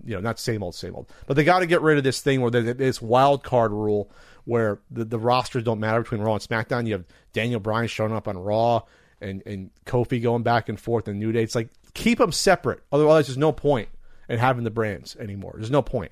[0.05, 1.11] you know, not same old, same old.
[1.27, 4.11] But they got to get rid of this thing where there's this wild card rule
[4.45, 6.85] where the, the rosters don't matter between Raw and SmackDown.
[6.85, 8.83] You have Daniel Bryan showing up on Raw
[9.19, 11.43] and and Kofi going back and forth and New Day.
[11.43, 12.81] It's like keep them separate.
[12.91, 13.89] Otherwise, there's no point
[14.29, 15.53] in having the brands anymore.
[15.55, 16.11] There's no point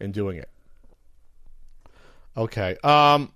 [0.00, 0.48] in doing it.
[2.36, 2.76] Okay.
[2.82, 3.32] Um.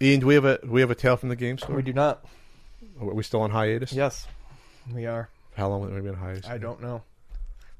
[0.00, 1.76] Ian, do we have a do we have a tale from the game store?
[1.76, 2.24] We do not.
[3.00, 3.92] Are we still on hiatus?
[3.92, 4.26] Yes,
[4.92, 5.28] we are.
[5.56, 6.46] How long have we been on hiatus?
[6.46, 7.02] I don't know.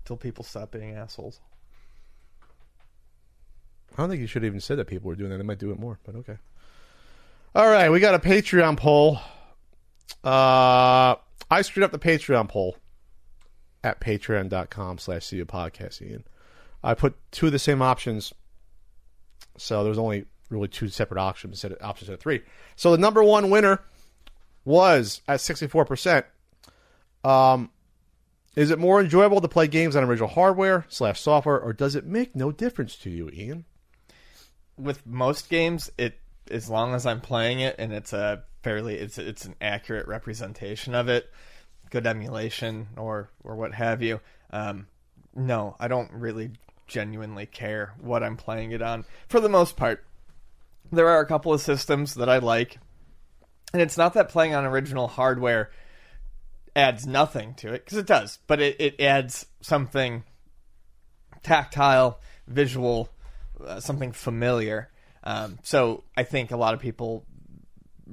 [0.05, 1.40] Till people stop being assholes.
[3.92, 5.36] I don't think you should have even said that people were doing that.
[5.36, 6.38] They might do it more, but okay.
[7.55, 9.18] All right, we got a Patreon poll.
[10.24, 11.16] Uh,
[11.50, 12.76] I screwed up the Patreon poll
[13.84, 16.24] at patreon.com slash see podcast, Ian.
[16.82, 18.32] I put two of the same options,
[19.57, 22.42] so there's only really two separate options instead of options instead of three.
[22.76, 23.80] So the number one winner
[24.64, 26.24] was at 64%.
[27.24, 27.70] Um,
[28.55, 32.05] is it more enjoyable to play games on original hardware slash software, or does it
[32.05, 33.64] make no difference to you, Ian?
[34.78, 36.18] With most games, it
[36.50, 40.94] as long as I'm playing it and it's a fairly it's it's an accurate representation
[40.94, 41.30] of it,
[41.90, 44.20] good emulation or or what have you.
[44.50, 44.86] Um,
[45.34, 46.50] no, I don't really
[46.86, 50.05] genuinely care what I'm playing it on for the most part.
[50.90, 52.78] There are a couple of systems that I like,
[53.72, 55.70] and it's not that playing on original hardware
[56.74, 60.24] adds nothing to it because it does, but it, it adds something
[61.42, 63.08] tactile, visual,
[63.64, 64.90] uh, something familiar.
[65.24, 67.24] Um, so I think a lot of people,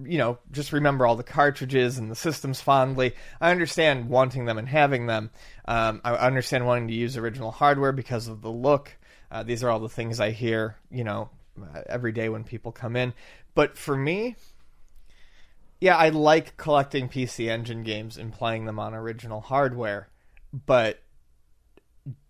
[0.04, 3.14] you know, just remember all the cartridges and the systems fondly.
[3.42, 5.32] I understand wanting them and having them.
[5.66, 8.96] Um, I understand wanting to use original hardware because of the look.
[9.32, 11.30] Uh, these are all the things I hear, you know,
[11.62, 13.14] uh, every day when people come in.
[13.56, 14.36] But for me,
[15.82, 20.10] yeah, I like collecting PC Engine games and playing them on original hardware,
[20.66, 21.00] but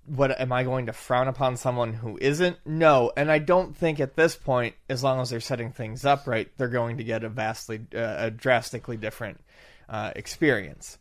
[0.06, 2.58] what am I going to frown upon someone who isn't?
[2.66, 6.28] No, and I don't think at this point, as long as they're setting things up
[6.28, 9.40] right, they're going to get a vastly, uh, a drastically different
[9.88, 10.98] uh, experience.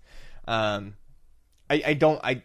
[0.47, 0.95] Um,
[1.71, 2.43] I, I don't, I,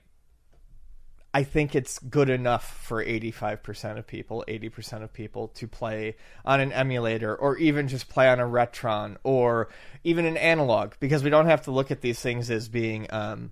[1.34, 6.16] I think it's good enough for 85% of people, 80% of people to play
[6.46, 9.70] on an emulator or even just play on a Retron or
[10.04, 13.52] even an analog because we don't have to look at these things as being um,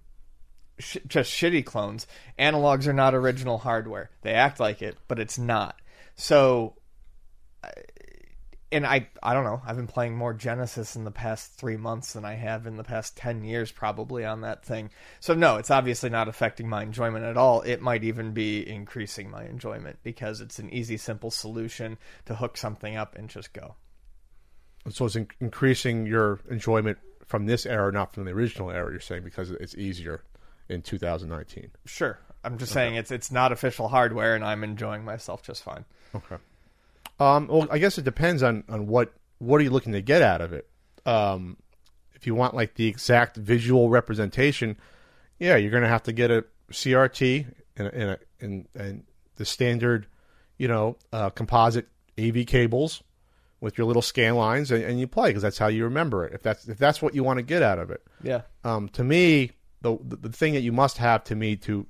[0.77, 2.05] sh- just shitty clones.
[2.37, 4.11] Analogs are not original hardware.
[4.21, 5.81] They act like it, but it's not.
[6.15, 6.75] So
[8.71, 9.61] and I I don't know.
[9.65, 12.83] I've been playing more Genesis in the past three months than I have in the
[12.83, 14.89] past ten years, probably on that thing.
[15.19, 17.61] So no, it's obviously not affecting my enjoyment at all.
[17.61, 22.57] It might even be increasing my enjoyment because it's an easy, simple solution to hook
[22.57, 23.75] something up and just go.
[24.89, 28.89] So it's in- increasing your enjoyment from this era, not from the original era.
[28.91, 30.23] You're saying because it's easier
[30.69, 31.71] in 2019.
[31.85, 35.85] Sure, I'm just saying it's it's not official hardware, and I'm enjoying myself just fine.
[36.15, 36.37] Okay.
[37.21, 40.23] Um, well, I guess it depends on, on what what are you looking to get
[40.23, 40.67] out of it.
[41.05, 41.57] Um,
[42.13, 44.77] if you want like the exact visual representation,
[45.37, 47.45] yeah, you're going to have to get a CRT
[47.77, 49.03] and and, and, and
[49.35, 50.07] the standard,
[50.57, 51.87] you know, uh, composite
[52.19, 53.03] AV cables
[53.59, 56.33] with your little scan lines, and, and you play because that's how you remember it.
[56.33, 58.01] If that's if that's what you want to get out of it.
[58.23, 59.51] Yeah, Um, to me,
[59.81, 61.85] the the thing that you must have to me to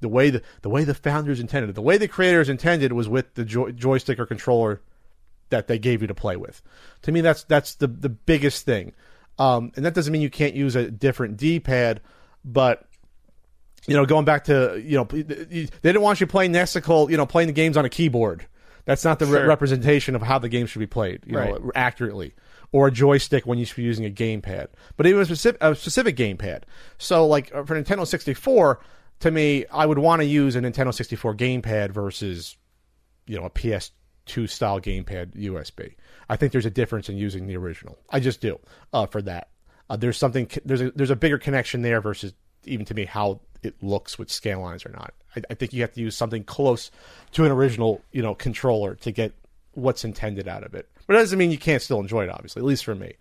[0.00, 3.08] the way the the way the founders intended it, the way the creators intended was
[3.08, 4.82] with the joy, joystick or controller
[5.50, 6.62] that they gave you to play with.
[7.02, 8.92] To me, that's that's the the biggest thing.
[9.38, 12.00] Um, and that doesn't mean you can't use a different D pad,
[12.44, 12.88] but
[13.86, 17.26] you know, going back to you know, they didn't want you playing Nessicle, you know,
[17.26, 18.46] playing the games on a keyboard.
[18.84, 22.34] That's not the re- representation of how the game should be played, you know, accurately.
[22.72, 25.62] Or a joystick when you should be using a gamepad, but it was a specific,
[25.62, 26.62] a specific gamepad.
[26.98, 28.80] So, like uh, for Nintendo 64,
[29.20, 32.56] to me, I would want to use a Nintendo 64 gamepad versus,
[33.26, 35.94] you know, a PS2 style gamepad USB.
[36.28, 37.98] I think there's a difference in using the original.
[38.10, 38.58] I just do
[38.92, 39.48] uh, for that.
[39.88, 43.40] Uh, there's something there's a there's a bigger connection there versus even to me how
[43.62, 45.14] it looks with scan lines or not.
[45.36, 46.90] I, I think you have to use something close
[47.32, 49.32] to an original you know controller to get
[49.72, 50.88] what's intended out of it.
[51.06, 52.30] But it doesn't mean you can't still enjoy it.
[52.30, 53.14] Obviously, at least for me,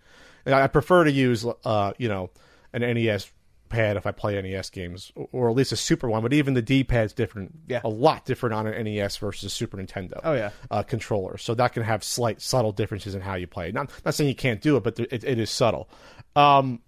[0.46, 2.32] and I I prefer to use uh, you know
[2.74, 3.32] an NES
[3.70, 6.22] pad if I play NES games, or- at least a Super one.
[6.22, 7.82] But even the D pad's different, Yeah.
[7.84, 10.20] a lot different on an NES versus a Super Nintendo.
[10.24, 10.51] Oh, yeah.
[10.72, 11.38] uh, controller.
[11.38, 13.72] So that can have slight, subtle differences in how you play.
[13.72, 15.89] Not not saying you can't do it, but it, it is subtle.
[16.36, 16.82] Um,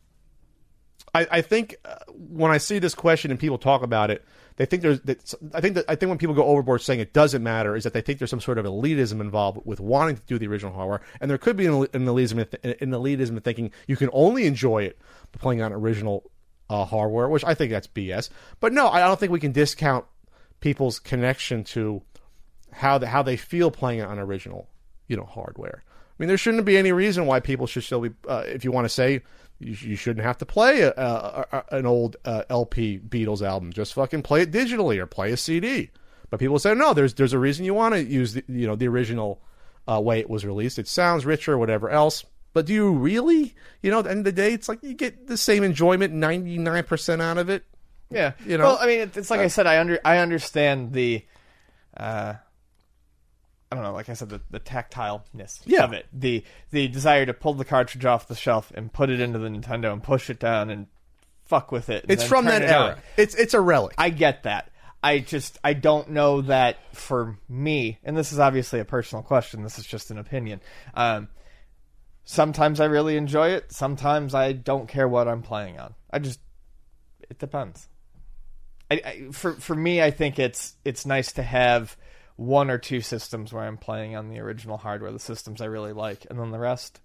[1.13, 4.23] I, I think uh, when I see this question and people talk about it,
[4.57, 4.99] they think there's.
[5.01, 7.83] That, I think that I think when people go overboard saying it doesn't matter is
[7.83, 10.73] that they think there's some sort of elitism involved with wanting to do the original
[10.73, 14.09] hardware, and there could be an, el- an elitism, an elitism in thinking you can
[14.13, 14.99] only enjoy it
[15.31, 16.29] by playing on original
[16.69, 18.29] uh, hardware, which I think that's BS.
[18.59, 20.05] But no, I don't think we can discount
[20.59, 22.01] people's connection to
[22.71, 24.67] how the, how they feel playing it on original,
[25.07, 25.83] you know, hardware.
[25.87, 28.11] I mean, there shouldn't be any reason why people should still be.
[28.27, 29.21] Uh, if you want to say
[29.59, 33.71] you, you shouldn't have to play a, a, a, an old uh, LP Beatles album,
[33.71, 35.91] just fucking play it digitally or play a CD.
[36.29, 36.93] But people say no.
[36.93, 39.41] There's there's a reason you want to use the, you know the original
[39.87, 40.79] uh, way it was released.
[40.79, 42.25] It sounds richer, whatever else.
[42.57, 43.53] But do you really?
[43.83, 46.11] You know, at the end of the day, it's like you get the same enjoyment,
[46.11, 47.63] ninety nine percent out of it.
[48.09, 48.63] Yeah, You know?
[48.63, 49.67] Well, I mean, it's like I said.
[49.67, 51.23] I under I understand the,
[51.95, 52.33] uh,
[53.71, 53.93] I don't know.
[53.93, 55.83] Like I said, the, the tactileness Yeah.
[55.83, 59.19] of it, the the desire to pull the cartridge off the shelf and put it
[59.19, 60.87] into the Nintendo and push it down and
[61.45, 62.05] fuck with it.
[62.09, 62.87] It's from that it on.
[62.89, 62.99] era.
[63.17, 63.93] It's it's a relic.
[63.99, 64.71] I get that.
[65.03, 69.61] I just I don't know that for me, and this is obviously a personal question.
[69.61, 70.59] This is just an opinion.
[70.95, 71.27] Um,
[72.27, 73.71] sometimes I really enjoy it.
[73.71, 75.95] Sometimes I don't care what I'm playing on.
[76.11, 76.39] I just
[77.29, 77.87] it depends.
[78.91, 81.97] I, I for for me, I think it's it's nice to have
[82.35, 85.93] one or two systems where I'm playing on the original hardware, the systems I really
[85.93, 86.99] like, and then the rest,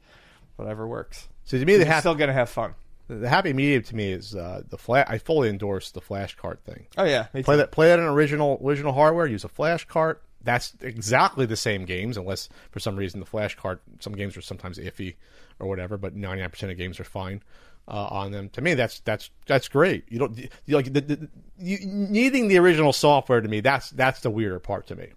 [0.56, 1.28] whatever works.
[1.44, 2.74] so to me, the happy, still gonna have fun.
[3.08, 5.06] the happy medium to me is uh, the flash.
[5.08, 6.86] I fully endorse the flash cart thing.
[6.98, 9.26] Oh yeah, Play that play that on original original hardware.
[9.26, 10.22] Use a flash cart.
[10.45, 13.82] That's exactly the same games, unless for some reason the flash cart.
[14.01, 15.16] Some games are sometimes iffy
[15.59, 17.43] or whatever, but ninety nine percent of games are fine
[17.88, 18.49] uh, on them.
[18.51, 20.05] To me, that's that's that's great.
[20.09, 21.28] You don't you like the, the,
[21.59, 23.40] you, needing the original software.
[23.40, 25.09] To me, that's that's the weirder part to me.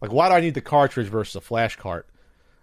[0.00, 2.08] Like, why do I need the cartridge versus a flash cart?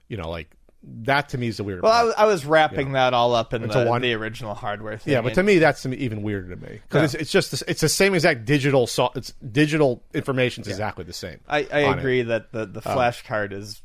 [0.07, 1.81] You know, like that to me is the weirder.
[1.83, 2.05] Well, I part.
[2.07, 5.13] was, I was wrapping that all up in the, one- the original hardware thing.
[5.13, 7.81] Yeah, but to me, that's even weirder to me because it's, it's just the- it's
[7.81, 8.87] the same exact digital.
[8.87, 11.39] So, it's digital information information's exactly the same.
[11.47, 11.99] I, I on it.
[11.99, 12.93] agree that the, the Oh.
[12.93, 13.81] flash card is,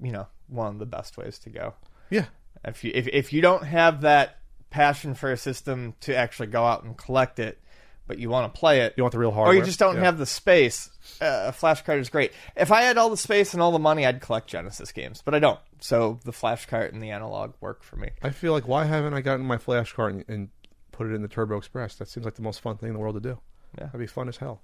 [0.00, 1.74] you know, one of the best ways to go.
[2.10, 2.26] Yeah,
[2.64, 4.38] If you if, if you don't have that
[4.70, 7.58] passion for a system to actually go out and collect it,
[8.06, 9.96] but you want to play it, You want the real hardware, or you just don't
[9.96, 10.04] Yeah.
[10.04, 10.88] have the space.
[11.20, 12.32] Uh, a flash card is great.
[12.56, 15.34] If I had all the space and all the money, I'd collect Genesis games, but
[15.34, 15.58] I don't.
[15.82, 18.10] So the flash card and the analog work for me.
[18.22, 20.48] I feel like why haven't I gotten my flash card and, and
[20.92, 21.96] put it in the Turbo Express?
[21.96, 23.38] That seems like the most fun thing in the world to do.
[23.76, 23.86] Yeah.
[23.86, 24.60] That'd be fun as hell.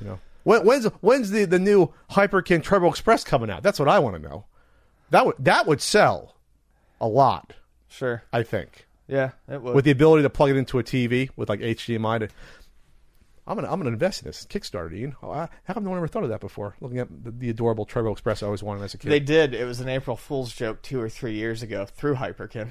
[0.00, 3.62] You know, when, when's when's the the new Hyperkin Turbo Express coming out?
[3.62, 4.46] That's what I want to know.
[5.10, 6.36] That would that would sell
[7.00, 7.52] a lot,
[7.88, 8.22] Sure.
[8.32, 8.86] I think.
[9.08, 9.74] Yeah, it would.
[9.74, 12.28] with the ability to plug it into a TV with like HDMI to.
[13.50, 15.16] I'm gonna I'm gonna invest in this Kickstarter, Ian.
[15.22, 16.76] Oh, I- How come no one ever thought of that before?
[16.80, 19.54] Looking at the, the adorable Turbo Express I always wanted as a kid they did.
[19.54, 22.68] It was an April Fool's joke two or three years ago through Hyperkin.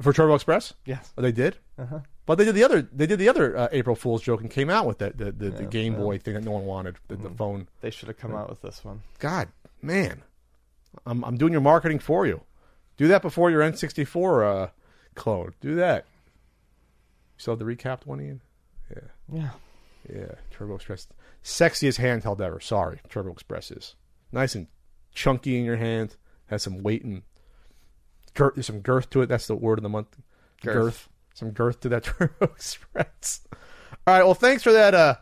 [0.00, 0.74] for Turbo Express.
[0.84, 1.12] Yes.
[1.16, 1.56] Oh, they did.
[1.78, 2.00] Uh-huh.
[2.26, 4.68] But they did the other they did the other uh, April Fool's joke and came
[4.70, 7.22] out with that the the, the Game Boy thing that no one wanted the, Mm-hmm.
[7.24, 7.68] the phone.
[7.80, 9.02] They should have come out with this one.
[9.18, 9.48] God,
[9.80, 10.22] man,
[11.06, 12.42] I'm I'm doing your marketing for you.
[12.98, 14.70] Do that before your N64 uh,
[15.14, 15.54] clone.
[15.62, 16.04] Do that.
[17.36, 18.40] You still have the recapped one, Ian?
[18.90, 19.00] Yeah.
[19.32, 19.50] Yeah.
[20.08, 21.06] Yeah, Turbo Express.
[21.44, 22.60] Sexiest handheld ever.
[22.60, 23.94] Sorry, Turbo Express is.
[24.32, 24.66] Nice and
[25.14, 26.16] chunky in your hand.
[26.46, 27.22] Has some weight and
[28.34, 29.26] girth, there's some girth to it.
[29.28, 30.18] That's the word of the month.
[30.62, 31.08] Girth.
[31.34, 33.40] Some girth to that Turbo Express.
[34.06, 35.16] All right, well, thanks for that uh,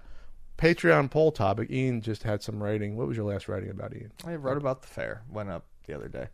[0.58, 1.70] Patreon poll topic.
[1.70, 2.96] Ian just had some writing.
[2.96, 4.12] What was your last writing about, Ian?
[4.26, 5.22] I wrote about the fair.
[5.30, 6.28] Went up the other day.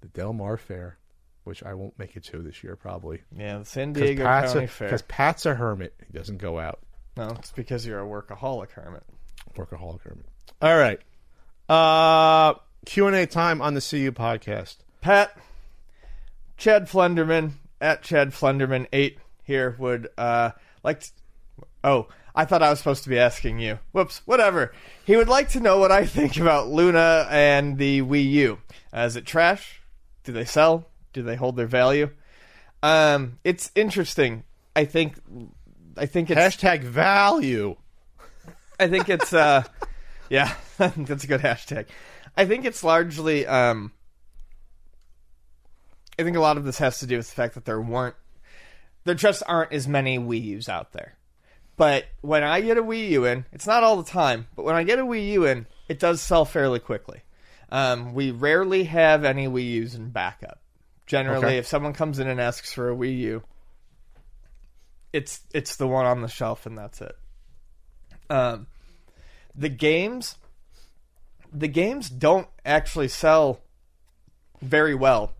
[0.00, 0.98] The Del Mar Fair,
[1.44, 3.22] which I won't make it to this year, probably.
[3.36, 4.88] Yeah, the San Diego Pat's, County a- Fair.
[4.90, 5.94] 'cause Pat's a hermit.
[6.06, 6.80] He doesn't go out.
[7.16, 9.04] No, it's because you're a workaholic hermit.
[9.56, 10.26] Workaholic hermit.
[10.60, 11.00] All right.
[11.68, 12.54] Uh
[12.86, 14.76] Q&A time on the CU podcast.
[15.00, 15.36] Pat,
[16.56, 20.50] Chad Flenderman at Chad Flenderman eight here would uh
[20.82, 21.00] like.
[21.00, 21.10] To,
[21.84, 23.78] oh, I thought I was supposed to be asking you.
[23.92, 24.72] Whoops, whatever.
[25.04, 28.58] He would like to know what I think about Luna and the Wii U.
[28.94, 29.80] Uh, is it trash?
[30.24, 30.86] Do they sell?
[31.14, 32.10] Do they hold their value?
[32.82, 34.44] Um, it's interesting.
[34.76, 35.14] I think.
[35.96, 36.38] I think it's.
[36.38, 37.76] Hashtag value.
[38.78, 39.64] I think it's uh
[40.28, 41.86] yeah, that's a good hashtag.
[42.36, 43.92] I think it's largely um
[46.18, 48.16] I think a lot of this has to do with the fact that there weren't
[49.04, 51.16] there just aren't as many Wii U's out there.
[51.76, 54.76] But when I get a Wii U in, it's not all the time, but when
[54.76, 57.22] I get a Wii U in, it does sell fairly quickly.
[57.70, 60.60] Um, we rarely have any Wii U's in backup.
[61.06, 61.58] Generally, Okay.
[61.58, 63.42] if someone comes in and asks for a Wii U,
[65.12, 67.16] it's it's the one on the shelf and that's it.
[68.30, 68.66] Um,
[69.54, 70.36] the games,
[71.52, 73.60] the games don't actually sell
[74.62, 75.32] very well,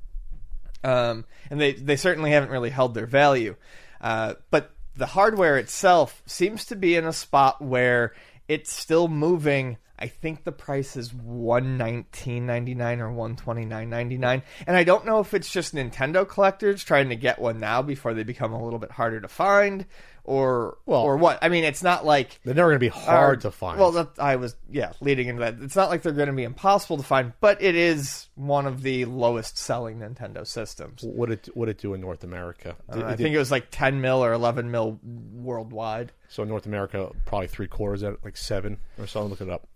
[0.85, 3.57] um, and they they certainly haven't really held their value.
[4.01, 8.13] Uh, but the hardware itself seems to be in a spot where
[8.49, 9.79] it's still moving.
[9.99, 14.43] I think the price is one nineteen ninety nine or one twenty nine ninety nine,
[14.67, 18.13] and I don't know if it's just Nintendo collectors trying to get one now before
[18.13, 19.87] they become a little bit harder to find,
[20.25, 21.39] or Well- or what.
[21.43, 23.79] I mean, it's not like They're never going to be hard or- to find.
[23.79, 25.57] Well, that, I was yeah leading into that.
[25.61, 28.83] It's not like they're going to be impossible to find, but it is one of
[28.83, 31.03] the lowest selling Nintendo systems.
[31.05, 32.75] what it what it do in North America?
[32.89, 34.99] Uh, Did- I did- think it was like 10 mil or 11 mil
[35.33, 36.13] worldwide.
[36.29, 39.25] So in North America, probably three quarters at like seven or so.
[39.25, 39.69] Look it up.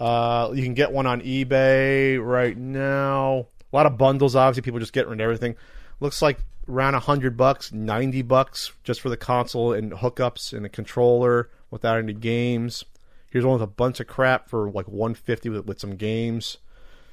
[0.00, 3.46] Uh, you can get one on eBay right now.
[3.72, 4.62] A lot of bundles, obviously.
[4.62, 5.56] People just getting rid of everything.
[6.00, 10.68] Looks like around hundred bucks, ninety bucks just for the console and hookups and a
[10.68, 12.84] controller without any games.
[13.30, 16.56] Here's one with a bunch of crap for like one fifty with, with some games.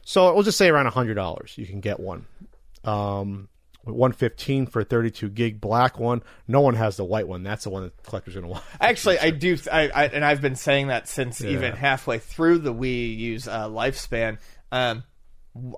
[0.03, 1.57] So we'll just say around hundred dollars.
[1.57, 2.25] You can get one.
[2.85, 3.49] Um,
[3.93, 6.23] 115 for a 32 gig black one.
[6.47, 7.43] No one has the white one.
[7.43, 8.63] That's the one that collectors gonna want.
[8.81, 12.73] Actually, I do, I, I, and I've been saying that since even halfway through the
[12.73, 14.37] Wii U's uh, lifespan.
[14.71, 15.03] Um,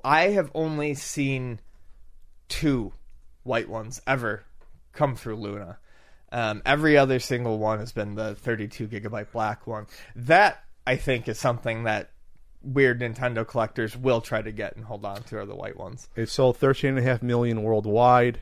[0.03, 1.59] I have only seen
[2.47, 2.93] two
[3.43, 4.43] white ones ever
[4.93, 5.77] come through Luna.
[6.31, 9.87] Um, every other single one has been the 32 gigabyte black one.
[10.15, 12.11] That I think is something that
[12.61, 16.09] weird Nintendo collectors will try to get and hold on to are the white ones.
[16.15, 18.39] It sold 13.5 million worldwide,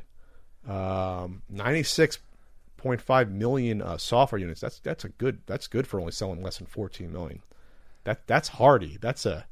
[0.68, 4.62] um, 96.5 million uh, software units.
[4.62, 5.40] That's that's a good.
[5.46, 7.42] That's good for only selling less than 14 million.
[8.04, 8.98] That that's hardy.
[9.02, 9.46] That's a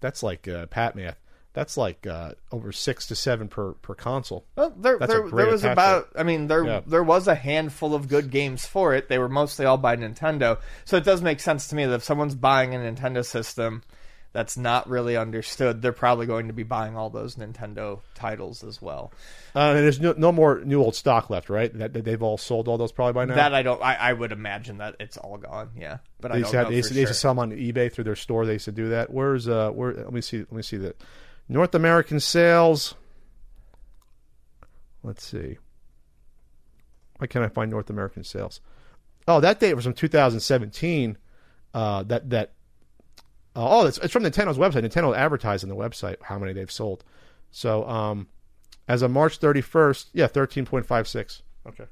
[0.00, 1.18] that's like uh, pat math.
[1.54, 4.44] That's like uh, over six to seven per per console.
[4.56, 6.08] Well, there, That's there, there was about.
[6.16, 6.80] I mean, there Yeah.
[6.84, 9.08] there was a handful of good games for it.
[9.08, 12.04] They were mostly all by Nintendo, so it does make sense to me that if
[12.04, 13.84] someone's buying a Nintendo system
[14.34, 18.82] that's not really understood, they're probably going to be buying all those Nintendo titles as
[18.82, 19.12] well.
[19.54, 21.72] Uh, and there's no, no more new old stock left, right?
[21.78, 23.36] That, that they've all sold all those probably by now.
[23.36, 23.80] That I don't.
[23.80, 25.70] I, I would imagine that it's all gone.
[25.78, 27.30] Yeah, but I they don't used, to know they, used to, they used to sell
[27.30, 28.44] them on eBay through their store.
[28.44, 29.10] They used to do that.
[29.10, 29.92] Where's uh where?
[29.92, 30.38] Let me see.
[30.38, 31.00] Let me see that.
[31.48, 32.96] North American sales.
[35.04, 35.58] Let's see.
[37.18, 38.60] Why can't I find North American sales?
[39.28, 41.18] Oh, that date was from 2017.
[41.72, 42.52] Uh, that that.
[43.56, 44.84] Uh, oh, it's, it's from Nintendo's website.
[44.84, 47.04] Nintendo advertised on the website how many they've sold.
[47.50, 48.28] So, um,
[48.88, 51.42] as of March 31st, yeah, 13.56.
[51.68, 51.84] Okay.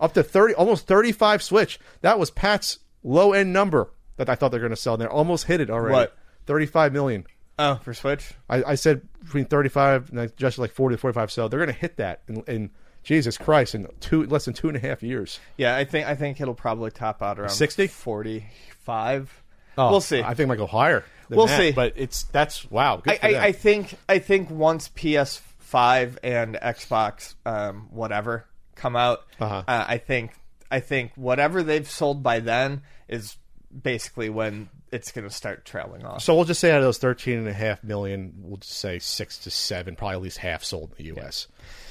[0.00, 1.78] Up to 30, almost 35 Switch.
[2.00, 4.94] That was Pat's low end number that I thought they were going to sell.
[4.94, 5.94] And they almost hit it already.
[5.94, 6.16] What?
[6.46, 7.26] 35 million.
[7.58, 8.32] Oh, for Switch.
[8.48, 11.30] I, I said between 35 and I just like 40 to 45.
[11.30, 12.70] So they're going to hit that in, in
[13.02, 15.40] Jesus Christ in two less than two and a half years.
[15.56, 17.88] Yeah, I think I think it'll probably top out around 60?
[17.88, 18.46] forty
[18.80, 19.41] five.
[19.78, 20.20] Oh, we'll see.
[20.22, 21.04] I think it might go higher.
[21.30, 21.72] We'll that, see.
[21.72, 23.02] But it's that's wow.
[23.06, 23.28] I, I.
[23.46, 29.62] I think I think once PS5 and Xbox um, whatever come out, Uh-huh.
[29.66, 30.32] uh, I think
[30.70, 33.36] I think whatever they've sold by then is
[33.82, 36.22] basically when it's going to start trailing off.
[36.22, 38.98] So we'll just say out of those 13 and a half million, we'll just say
[38.98, 41.46] six to seven, probably at least half sold in the U.S.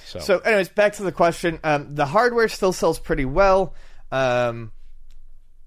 [0.05, 1.59] So, So, anyways, back to the question.
[1.63, 3.73] Um, the hardware still sells pretty well.
[4.11, 4.71] Um,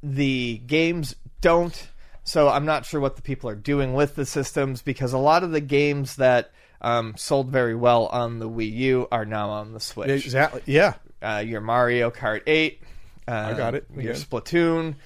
[0.03, 1.89] the games don't.
[2.25, 5.45] So I'm not sure what the people are doing with the systems because a lot
[5.45, 6.51] of the games that
[6.81, 10.09] um, sold very well on the Wii U are now on the Switch.
[10.25, 10.95] exactly, yeah.
[11.23, 12.81] uh, your Mario Kart 8.
[13.27, 13.87] Uh, I got it.
[13.97, 14.15] Your.
[14.15, 14.97] Splatoon,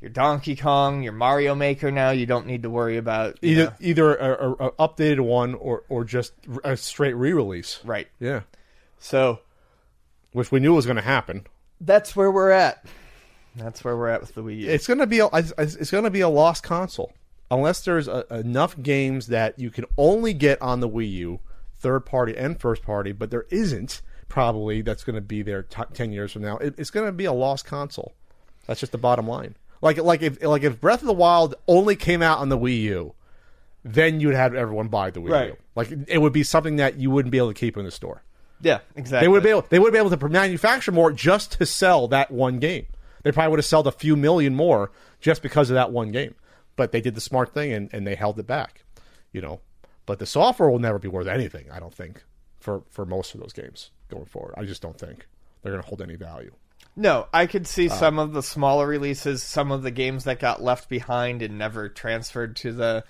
[0.00, 1.90] your Donkey Kong, your Mario Maker.
[1.90, 5.54] Now you don't need to worry about Either know- either a, a, a updated one
[5.54, 6.32] or or just
[6.64, 7.80] a straight re-release.
[7.84, 8.08] right.
[8.20, 8.42] Yeah,
[8.98, 9.40] So
[10.32, 11.46] which we knew was going to happen.
[11.80, 12.84] that's where we're at.
[13.56, 14.70] That's where we're at with the Wii U.
[14.70, 17.12] It's going to be a, it's going to be a lost console
[17.50, 21.40] unless there's a, enough games that you can only get on the Wii U,
[21.78, 25.82] third party and first party, but there isn't probably that's going to be there t-
[25.94, 26.58] ten years from now.
[26.58, 28.14] It, it's going to be a lost console.
[28.66, 29.54] That's just the bottom line.
[29.80, 32.80] Like like if like if Breath of the Wild only came out on the Wii
[32.82, 33.14] U,
[33.84, 35.48] then you'd have everyone buy the Wii Right.
[35.50, 35.56] U.
[35.76, 38.22] Like it would be something that you wouldn't be able to keep in the store.
[38.60, 39.24] yeah, exactly.
[39.24, 42.30] They would be able they would be able to manufacture more just to sell that
[42.30, 42.86] one game.
[43.26, 46.36] They probably would have sold a few million more just because of that one game.
[46.76, 48.84] But they did the smart thing and, and they held it back.
[49.32, 49.60] You know.
[50.06, 52.22] But the software will never be worth anything, I don't think,
[52.60, 54.54] for, for most of those games going forward.
[54.56, 55.26] I just don't think
[55.62, 56.52] they're gonna hold any value.
[56.94, 57.66] No, I could Uh.
[57.66, 61.58] see some of the smaller releases, some of the games that got left behind and
[61.58, 63.02] never transferred to the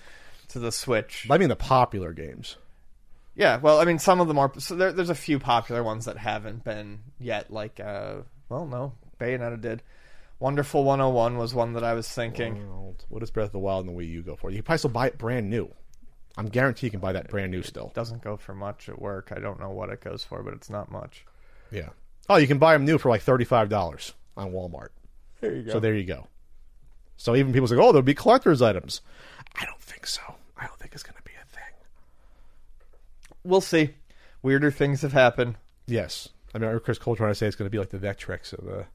[0.47, 1.27] to the Switch.
[1.29, 2.55] I mean the popular games.
[3.35, 6.05] Yeah, well, I mean, some of the more so there, there's a few popular ones
[6.05, 7.51] that haven't been yet.
[7.53, 9.83] Like, uh, well, no, Bayonetta did.
[10.39, 12.67] Wonderful 101 was one that I was thinking.
[12.69, 14.49] Well, What does Breath of the Wild and the Wii U go for?
[14.51, 15.69] You can probably still buy it brand new.
[16.37, 17.91] I'm guaranteed you can buy that brand new still.
[17.95, 19.31] Doesn't go for much at work.
[19.35, 21.25] I don't know what it goes for, but it's not much.
[21.71, 21.89] Yeah.
[22.29, 24.89] Oh, you can buy them new for like thirty-five dollars on Walmart.
[25.41, 25.71] There you go.
[25.71, 26.27] So there you go.
[27.15, 29.01] So even people say, "Oh, there'll be collector's items."
[29.55, 30.21] I don't think so.
[30.55, 31.73] I don't think it's going to be a thing.
[33.43, 33.95] we'll see.
[34.43, 35.55] Weirder things have happened.
[35.87, 37.89] Yes, I mean, I heard Chris Cole trying to say it's going to be like
[37.89, 38.85] the Vectrex of the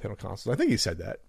[0.00, 0.52] Nintendo consoles.
[0.52, 1.20] I think he said that.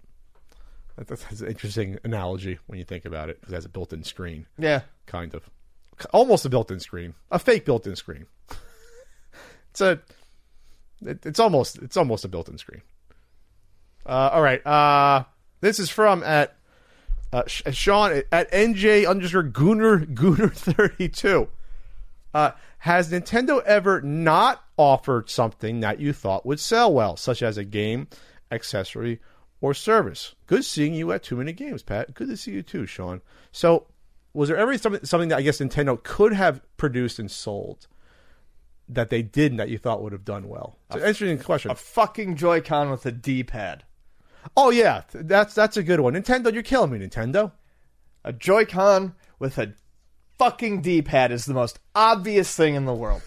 [0.98, 4.04] That- That's an interesting analogy when you think about it, because it has a built-in
[4.04, 4.82] screen, Yeah.
[5.06, 5.50] kind of,
[6.14, 8.26] almost a built-in screen, a fake built-in screen.
[9.72, 10.00] it's a,
[11.02, 12.82] it, it's almost, it's almost a built-in screen.
[14.06, 15.24] Uh, all right, uh,
[15.62, 16.56] this is from at
[17.32, 21.48] uh, Sean at NJ underscore Gooner Gooner thirty two.
[22.34, 27.58] Uh, has Nintendo ever not offered something that you thought would sell well, such as
[27.58, 28.08] a game,
[28.52, 29.20] accessory,
[29.62, 30.36] or service?
[30.48, 32.14] Good seeing you at Too Many Games, Pat.
[32.14, 33.22] Good to see you too, Sean.
[33.52, 33.88] So,
[34.34, 37.88] was there ever something, something that I guess Nintendo could have produced and sold
[38.88, 40.78] that they didn't that you thought would have done well?
[40.90, 41.72] It's an interesting question.
[41.72, 43.84] A fucking Joy-Con with a D-pad.
[44.58, 46.14] oh yeah, that's that's a good one.
[46.14, 47.52] Nintendo, you're killing me, Nintendo.
[48.24, 49.74] A Joy-Con with a
[50.38, 53.22] fucking D-pad is the most obvious thing in the world.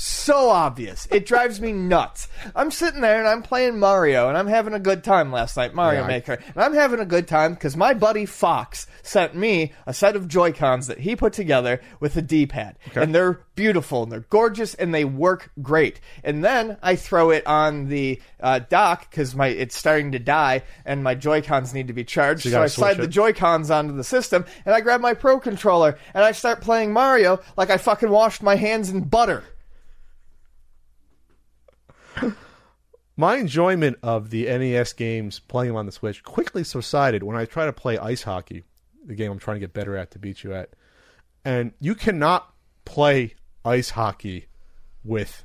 [0.00, 1.08] So obvious.
[1.10, 2.28] It drives me nuts.
[2.54, 5.74] I'm sitting there and I'm playing Mario and I'm having a good time last night,
[5.74, 6.34] Mario Yeah, Maker.
[6.34, 10.28] And I'm having a good time because my buddy Fox sent me a set of
[10.28, 12.78] Joy-Cons that he put together with a D-pad.
[12.94, 16.00] And they're beautiful and they're gorgeous and they work great.
[16.22, 20.62] And then I throw it on the uh, dock because my it's starting to die
[20.84, 22.44] and my Joy-Cons need to be charged.
[22.44, 23.08] you So, I slide the it.
[23.08, 26.92] Joy Cons onto the system, and I grab my Pro controller and I start playing
[26.92, 29.42] Mario like I fucking washed my hands in butter.
[33.20, 37.46] My enjoyment of the NES games playing them on the Switch quickly subsided when I
[37.46, 38.62] try to play ice hockey,
[39.04, 40.70] the game I'm trying to get better at to beat you at.
[41.44, 42.54] And you cannot
[42.84, 44.46] play ice hockey
[45.02, 45.44] with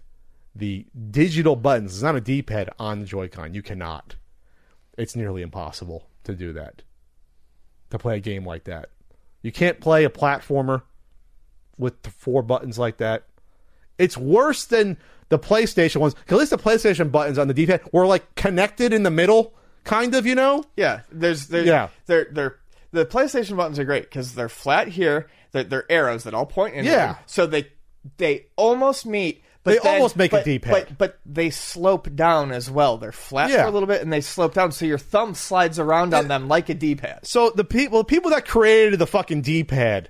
[0.55, 1.93] the digital buttons.
[1.93, 3.55] It's not a D pad on the Joy-Con.
[3.55, 4.17] You cannot.
[4.95, 6.83] It's nearly impossible to do that.
[7.89, 8.89] To play a game like that.
[9.41, 10.83] You can't play a platformer
[11.79, 13.23] with four buttons like that.
[13.97, 14.97] It's worse than
[15.33, 19.01] the PlayStation ones, At least the PlayStation buttons on the D-pad were like connected in
[19.03, 19.53] the middle,
[19.83, 20.25] kind of.
[20.27, 20.63] You know?
[20.77, 21.89] Yeah, there's there's Yeah.
[22.05, 22.55] they're they're
[22.91, 25.27] the PlayStation buttons are great because they're flat here.
[25.51, 26.85] They're, they're arrows that all point in.
[26.85, 27.15] Yeah.
[27.25, 27.67] so they
[28.17, 29.43] they almost meet.
[29.63, 30.71] But They then- almost make a but, D-pad.
[30.71, 32.97] but but they slope down as well.
[32.97, 33.63] They're flat Yeah.
[33.63, 36.47] for a little bit and they slope down, so your thumb slides around on them
[36.49, 37.25] like a D-pad.
[37.25, 40.09] So the people, the people that created the fucking D-pad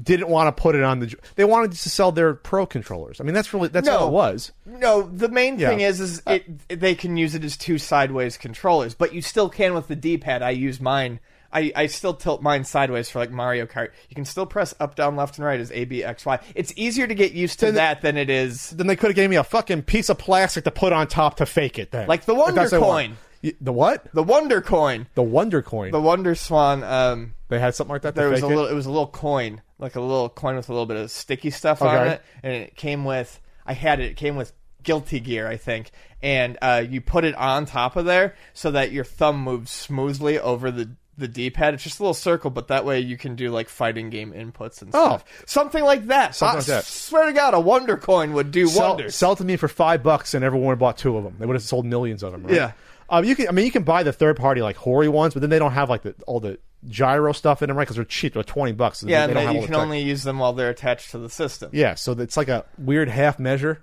[0.00, 1.14] didn't want to put it on the.
[1.34, 3.20] They wanted to sell their Pro controllers.
[3.20, 3.98] I mean, that's really that's No.
[3.98, 4.52] all it was.
[4.64, 5.88] No, the main thing Yeah.
[5.88, 9.74] is, is it they can use it as two sideways controllers, but you still can
[9.74, 10.42] with the D-pad.
[10.42, 11.20] I use mine.
[11.54, 13.90] I, I still tilt mine sideways for like Mario Kart.
[14.08, 16.38] You can still press up, down, left, and right as A, B, X, Y.
[16.54, 19.16] It's easier to get used to Then- that than it is Then they could have
[19.16, 21.90] gave me a fucking piece of plastic to put on top to fake it.
[21.90, 22.66] Then, Like the Wonder.
[22.70, 23.18] Coin.
[23.60, 24.06] The what?
[24.14, 25.90] the Wonder Coin, The Wonder Coin.
[25.90, 26.82] the Wonder Swan.
[26.84, 28.14] Um, they had something like that.
[28.14, 28.48] There was a it?
[28.48, 28.66] little.
[28.66, 31.50] It was a little coin, like a little coin with a little bit of sticky
[31.50, 32.12] stuff on Okay.
[32.14, 33.38] it, and it came with.
[33.66, 34.12] I had it.
[34.12, 34.52] It came with
[34.82, 35.90] Guilty Gear, I think,
[36.22, 40.38] and uh, you put it on top of there so that your thumb moves smoothly
[40.38, 41.74] over the the D-pad.
[41.74, 44.80] It's just a little circle, but that way you can do like fighting game inputs
[44.80, 45.08] and Oh.
[45.08, 45.24] stuff.
[45.46, 46.34] Something like that.
[46.34, 46.84] Something I like that.
[46.84, 49.14] Swear to God, a Wonder Coin would do sell, wonders.
[49.14, 51.36] sell to me for five bucks, and everyone would have bought two of them.
[51.38, 52.44] They would have sold millions of them.
[52.44, 52.54] Right?
[52.54, 52.72] Yeah.
[53.10, 53.46] Um, you can.
[53.48, 55.72] I mean, you can buy the third party like Hori ones, but then they don't
[55.72, 56.58] have like the all the
[56.88, 57.84] gyro stuff in them, right?
[57.84, 58.34] Because they're cheap.
[58.34, 59.02] They're twenty bucks.
[59.02, 61.18] yeah, they and don't then have you can only use them while they're attached to
[61.18, 61.70] the system.
[61.72, 63.82] Yeah, so it's like a weird half measure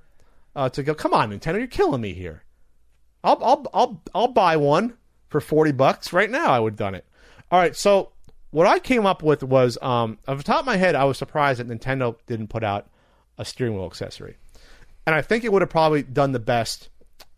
[0.56, 0.94] uh, to go.
[0.94, 2.44] Come on, Nintendo, you're killing me here.
[3.24, 4.96] I'll I'll I'll I'll buy one
[5.30, 6.52] for forty bucks right now.
[6.52, 7.06] I would have done it.
[7.52, 8.12] All right, so
[8.52, 11.18] what I came up with was um, off the top of my head, I was
[11.18, 12.88] surprised that Nintendo didn't put out
[13.38, 14.38] a steering wheel accessory,
[15.06, 16.90] and I think it would have probably done the best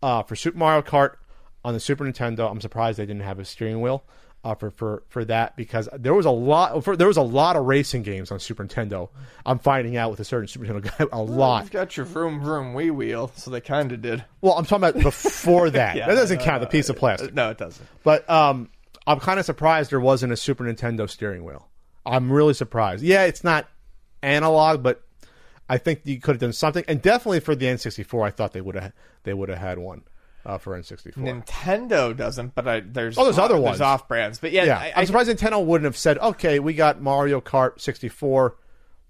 [0.01, 1.15] uh, for Super Mario Kart
[1.63, 2.49] on the Super Nintendo.
[2.49, 4.03] I'm surprised they didn't have a steering wheel.
[4.43, 7.55] Uh, for, for for that because there was a lot for, there was a lot
[7.55, 9.09] of racing games on Super Nintendo.
[9.45, 11.61] I'm finding out with a certain Super Nintendo guy a lot.
[11.61, 14.25] You've got your vroom vroom wee wheel, so they kind of did.
[14.41, 15.95] Well, I'm talking about before that.
[15.95, 17.35] Yeah, that doesn't no, count the piece of plastic.
[17.35, 17.87] No, it doesn't.
[18.03, 18.71] But um,
[19.05, 21.69] I'm kind of surprised there wasn't a Super Nintendo steering wheel.
[22.03, 23.03] I'm really surprised.
[23.03, 23.69] Yeah, it's not
[24.23, 25.03] analog, but
[25.69, 26.83] I think you could have done something.
[26.87, 30.01] And definitely for the N64, I thought they would have they would have had one
[30.45, 31.13] uh, for N64.
[31.13, 34.39] Nintendo doesn't, but I, there's Oh, there's other ones, there's off brands.
[34.39, 37.79] But yeah, yeah, I, I'm surprised Nintendo wouldn't have said, "Okay, we got Mario Kart
[37.79, 38.55] 64.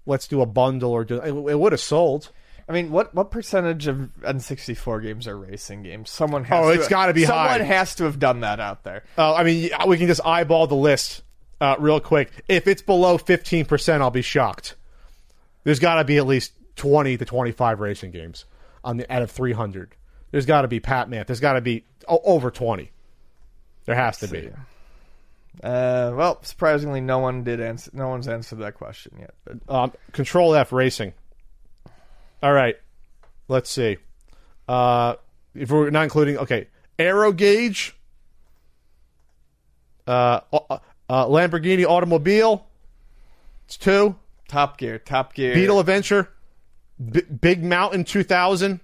[0.06, 2.30] Let's do a bundle or do." It, it would have sold.
[2.68, 6.10] I mean, what what percentage of N64 games are racing games?
[6.10, 6.64] Someone has.
[6.64, 7.62] Oh, to, it's gotta be someone high.
[7.62, 9.04] has to have done that out there.
[9.18, 11.22] Uh, I mean, we can just eyeball the list
[11.60, 12.30] uh, real quick.
[12.48, 14.76] If it's below 15%, I'll be shocked.
[15.64, 18.44] There's got to be at least 20 to 25 racing games
[18.82, 19.94] on the out of 300.
[20.32, 21.28] There's got to be Pat Math.
[21.28, 22.90] There's got to be over 20.
[23.84, 24.50] There has to be.
[25.62, 27.90] Uh, well, surprisingly, no one did answer.
[27.94, 29.34] No one's answered that question yet.
[29.44, 31.12] But Um, Control F Racing.
[32.42, 32.76] All right.
[33.48, 33.98] Let's see.
[34.66, 35.16] Uh,
[35.54, 36.68] if we're not including, okay,
[36.98, 37.94] Aero Gauge,
[40.06, 40.78] uh, uh,
[41.08, 42.66] uh, Lamborghini Automobile.
[43.66, 44.16] It's two.
[44.48, 46.28] Top Gear, Top Gear, Beetle Adventure,
[47.10, 48.80] B- Big Mountain 2000,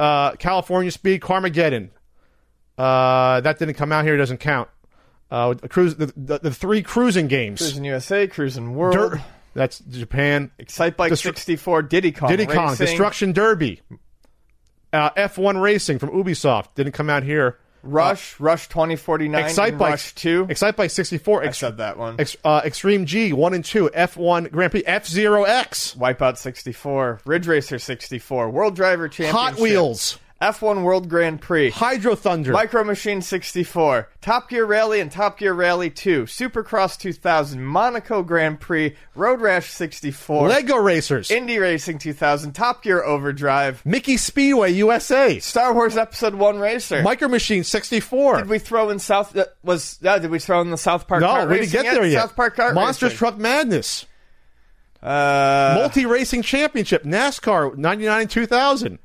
[0.00, 1.90] uh, California Speed, Carmageddon.
[2.78, 4.68] Uh, that didn't come out here; it doesn't count.
[5.30, 7.60] Uh, cruise the, the, the three cruising games.
[7.60, 9.20] Cruis'n USA, Cruis'n World, Dirt,
[9.54, 10.50] that's Japan.
[10.58, 13.82] Excitebike Destru- 64, Diddy Kong, Diddy Kong, Racing, Destruction Derby,
[14.92, 17.58] uh, F1 Racing from Ubisoft didn't come out here.
[17.82, 20.46] Rush, Rush 2049, Excitebike Rush 2.
[20.46, 22.16] Excitebike 64, I said that one.
[22.18, 27.20] Ex- uh, Extreme G 1 and 2, F1 Grand Prix, F Zero X, Wipeout 64,
[27.24, 32.82] Ridge Racer 64, World Driver Championship, Hot Wheels, F1 World Grand Prix, Hydro Thunder, Micro
[32.82, 38.96] Machine 64, Top Gear Rally and Top Gear Rally 2, Supercross 2000, Monaco Grand Prix,
[39.14, 45.74] Road Rash 64, Lego Racers, Indy Racing 2000, Top Gear Overdrive, Mickey Speedway USA, Star
[45.74, 47.02] Wars Episode 1 Racer.
[47.02, 48.38] Micro Machine 64.
[48.38, 51.20] did we throw in South uh, was uh, did we throw in the South Park
[51.20, 52.22] no, we didn't get there yet.
[52.22, 53.18] South Park kart Monsters racing.
[53.18, 54.06] Truck Madness,
[55.02, 58.98] uh, Multi Racing Championship, NASCAR 99 and 2000,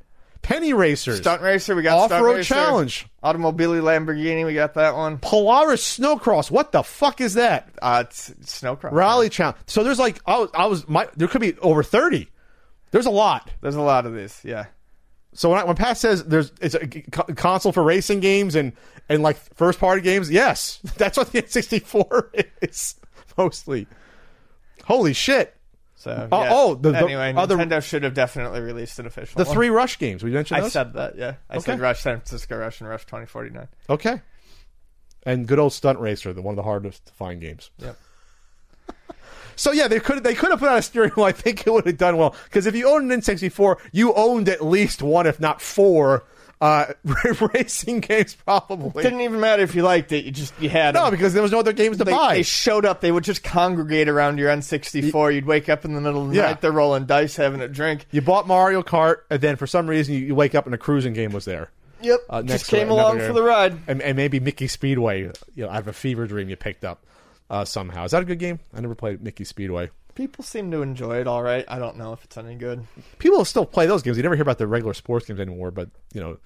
[0.45, 5.17] Penny Racers, Stunt Racer, we got Off Road Challenge, Automobile Lamborghini, we got that one.
[5.17, 6.51] Polaris Snowcross.
[6.51, 7.69] What the fuck is that?
[7.81, 8.91] Uh, it's, it's Snowcross.
[8.91, 9.57] Rally Challenge.
[9.65, 12.29] So there's like I was, I was my there could be over 30.
[12.91, 13.49] There's a lot.
[13.61, 14.67] There's a lot of these, yeah.
[15.33, 16.87] So when, I, when Pat says there's it's a
[17.33, 18.71] console for racing games and
[19.09, 22.95] and like first party games, yes, that's what the N64 is
[23.35, 23.87] mostly.
[24.83, 25.54] Holy shit!
[26.05, 26.49] So Oh, yeah.
[26.53, 29.39] oh, the- the anyway, other- Nintendo should have definitely released an official.
[29.39, 29.55] The one.
[29.55, 30.59] three Rush games we mentioned.
[30.59, 30.71] I Those?
[30.73, 31.33] said that, yeah.
[31.49, 33.67] I said Rush San Francisco Rush and Rush 2049.
[33.89, 34.21] okay.
[35.23, 37.71] And good old Stunt Racer, the one of the hardest to find games.
[37.79, 37.97] Yep.
[39.57, 41.25] So yeah, they could they could have put out a steering wheel.
[41.25, 44.49] I think it would have done well because if you owned an N64, you owned
[44.49, 46.25] at least one, if not four,
[46.65, 46.93] uh,
[47.53, 48.35] racing games.
[48.35, 50.25] Probably Didn't even matter if you liked it.
[50.25, 51.11] You just you had no, them.
[51.11, 52.35] because there was no other games to They, buy.
[52.35, 53.01] they showed up.
[53.01, 55.33] They would just congregate around your N64.
[55.35, 56.43] You'd wake up in the middle of the Yeah.
[56.47, 56.61] night.
[56.61, 58.05] They're rolling dice, having a drink.
[58.11, 60.77] You bought Mario Kart, and then for some reason you, you wake up and a
[60.77, 61.69] cruising game was there,
[62.01, 62.19] Yep.
[62.29, 63.77] Uh, next just came along for the ride.
[63.87, 65.21] and, and maybe Mickey Speedway.
[65.55, 67.05] You know, I have a fever dream you picked up
[67.49, 68.03] uh, somehow.
[68.05, 68.59] Is that a good game?
[68.73, 69.89] I never played Mickey Speedway.
[70.15, 71.65] People seem to enjoy it all right.
[71.67, 72.85] I don't know if it's any good.
[73.19, 74.17] People still play those games.
[74.17, 76.37] You never hear about the regular sports games anymore, but you know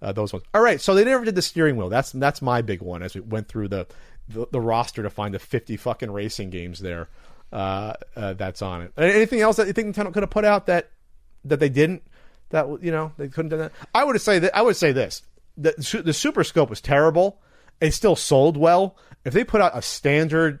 [0.00, 0.44] uh, those ones.
[0.54, 1.88] All right, so they never did the steering wheel.
[1.88, 3.86] That's that's my big one as we went through the
[4.28, 7.08] the, the roster to find the fifty fucking racing games there.
[7.52, 8.92] Uh, uh, that's on it.
[8.96, 10.90] Anything else that you think Nintendo could have put out that
[11.44, 12.02] that they didn't?
[12.50, 13.72] That you know they couldn't do that.
[13.94, 15.22] I would say that I would say this:
[15.56, 17.40] the the Super Scope was terrible.
[17.80, 18.96] It still sold well.
[19.24, 20.60] If they put out a standard,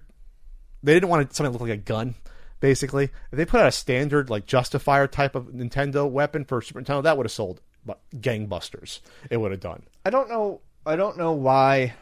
[0.82, 2.14] they didn't want something that looked like a gun.
[2.60, 6.80] Basically, if they put out a standard like Justifier type of Nintendo weapon for Super
[6.80, 9.00] Nintendo, that would have sold but gangbusters.
[9.30, 9.84] It would have done.
[10.04, 10.60] I don't know.
[10.84, 11.94] I don't know why.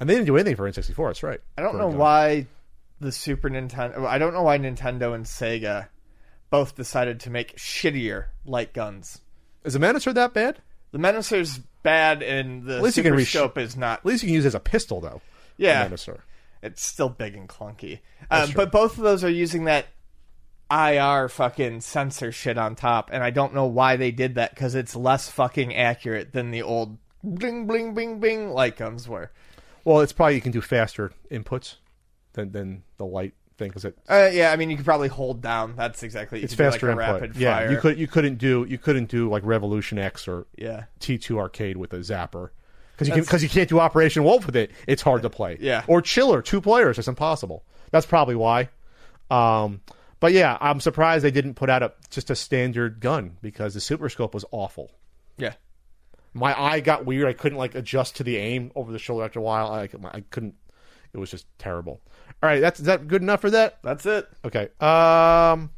[0.00, 1.08] And they didn't do anything for N64.
[1.08, 1.40] That's right.
[1.56, 2.46] I don't know why
[3.00, 4.04] the Super Nintendo.
[4.06, 5.88] I don't know why Nintendo and Sega
[6.50, 9.20] both decided to make shittier light guns.
[9.64, 10.58] Is the Menacer that bad?
[10.92, 14.00] The Menacer's bad, and the at least you can Super resh- Scope is not.
[14.00, 15.20] At least you can use it as a pistol, though.
[15.56, 16.18] Yeah, The Menacer.
[16.62, 18.00] It's still big and clunky.
[18.30, 19.86] Um, but both of those are using that
[20.70, 24.74] IR fucking sensor shit on top, and I don't know why they did that because
[24.74, 29.30] it's less fucking accurate than the old bling bling bing bing light guns were.
[29.84, 31.76] Well, it's probably you can do faster inputs
[32.34, 35.40] than than the light thing because it Uh, yeah, I mean you could probably hold
[35.40, 35.74] down.
[35.74, 36.40] That's exactly.
[36.40, 37.22] You it's could do, faster like a input.
[37.22, 37.70] rapid yeah, fire.
[37.70, 40.84] you could you couldn't do you couldn't do like Revolution X or Yeah.
[41.00, 42.50] T2 arcade with a zapper
[42.98, 44.72] because you can because you can't do Operation Wolf with it.
[44.88, 45.56] It's hard to play.
[45.60, 45.84] Yeah.
[45.86, 46.98] or Chiller, two players.
[46.98, 47.64] It's impossible.
[47.92, 48.70] That's probably why.
[49.30, 49.80] Um,
[50.20, 53.80] but yeah, I'm surprised they didn't put out a just a standard gun because the
[53.80, 54.90] Super Scope was awful.
[55.36, 55.54] Yeah.
[56.34, 57.28] My eye got weird.
[57.28, 59.70] I couldn't like adjust to the aim over the shoulder after a while.
[59.70, 60.54] I, I couldn't.
[61.12, 62.00] It was just terrible.
[62.42, 63.78] All right, that's is that good enough for that?
[63.82, 64.28] That's it.
[64.44, 64.68] Okay.
[64.80, 65.70] Um.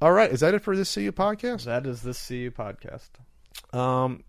[0.00, 1.64] All right, is that it for this CU podcast?
[1.64, 3.08] That is this CU podcast.
[3.72, 4.24] Um.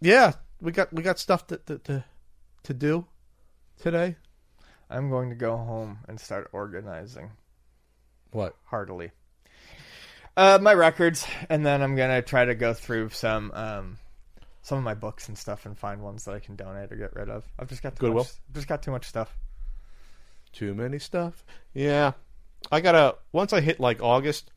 [0.00, 0.32] Yeah,
[0.62, 2.04] we got we got stuff to to to,
[2.62, 3.06] to do
[3.80, 4.16] today.
[4.88, 7.30] I'm going to go home and start organizing
[8.30, 8.54] What?
[8.64, 9.10] heartily.
[10.36, 13.98] Uh, my records, and then I'm gonna try to go through some um,
[14.62, 17.14] some of my books and stuff and find ones that I can donate or get
[17.14, 17.44] rid of.
[17.58, 18.24] I've just got too Goodwill?
[18.24, 18.32] much.
[18.48, 19.36] I've just got too much stuff.
[20.52, 21.44] Too many stuff.
[21.74, 22.12] Yeah,
[22.70, 23.16] I gotta.
[23.32, 24.50] Once I hit like August,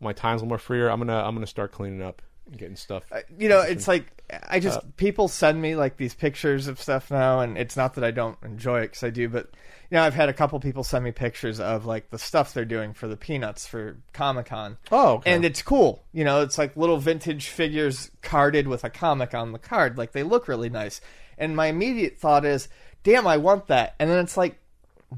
[0.00, 0.88] my time's a little more freer.
[0.90, 3.04] I'm gonna I'm gonna start cleaning up and getting stuff.
[3.10, 4.06] Uh, you know, it's like
[4.48, 8.04] I just people send me like these pictures of stuff now, and it's not that
[8.04, 9.50] I don't enjoy it because I do, but
[9.90, 12.64] you know, I've had a couple people send me pictures of like the stuff they're
[12.64, 14.78] doing for the Peanuts for Comic Con.
[14.90, 15.32] Oh, okay.
[15.32, 16.04] and it's cool.
[16.12, 19.98] You know, it's like little vintage figures carded with a comic on the card.
[19.98, 21.00] Like they look really nice.
[21.36, 22.68] And my immediate thought is,
[23.02, 23.94] damn, I want that.
[23.98, 24.58] And then it's like,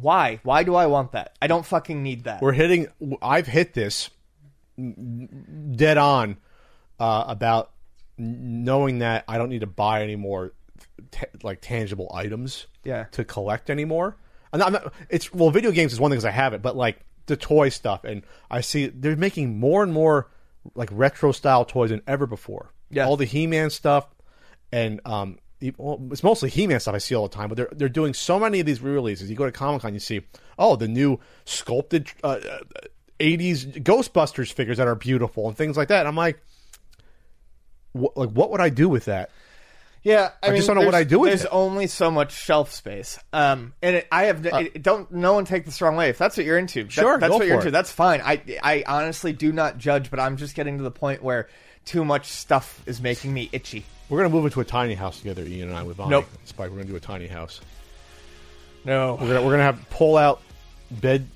[0.01, 0.41] why?
[0.43, 1.37] Why do I want that?
[1.41, 2.43] I don't fucking need that.
[2.43, 2.89] We're hitting.
[3.23, 4.11] I've hit this
[4.77, 6.37] dead on
[6.99, 7.73] uh, about
[8.19, 10.53] knowing that I don't need to buy any more
[11.11, 12.67] t- like tangible items.
[12.85, 13.05] Yeah.
[13.13, 14.17] To collect anymore.
[14.53, 16.63] I'm not, I'm not- it's well, video games is one thing because I have it,
[16.63, 20.31] but like the toy stuff, and I see they're making more and more
[20.75, 22.73] like retro style toys than ever before.
[22.91, 23.07] Yeah.
[23.07, 24.07] All the He-Man stuff,
[24.71, 25.39] and um,
[25.77, 27.49] well, it's mostly He-Man stuff I see all the time.
[27.49, 29.29] But they're they're doing so many of these re-releases.
[29.29, 30.23] You go to Comic Con, you see,
[30.59, 32.59] oh, the new sculpted uh, uh,
[33.19, 36.01] '80s Ghostbusters figures that are beautiful and things like that.
[36.01, 36.39] And I'm like,
[37.97, 39.31] wh- like, what would I do with that?
[40.03, 41.31] Yeah, I, mean, just don't know what I do with it.
[41.31, 41.51] There's it.
[41.51, 45.11] only so much shelf space, um, and it, I have it, don't.
[45.11, 46.11] No one take this the wrong way.
[46.11, 47.69] If that's what you're into, that- Sure, that's go what you're for into.
[47.69, 47.73] it.
[47.73, 48.21] That's fine.
[48.25, 51.49] I I honestly do not judge, but I'm just getting to the point where
[51.87, 53.85] too much stuff is making me itchy.
[54.09, 56.11] We're gonna move into a tiny house together, Ian and I, with Bonnie.
[56.11, 56.27] Nope.
[56.45, 57.61] Spike, we're gonna do a tiny house.
[58.85, 60.41] No, We're gonna we're gonna have pull out
[60.93, 61.27] bed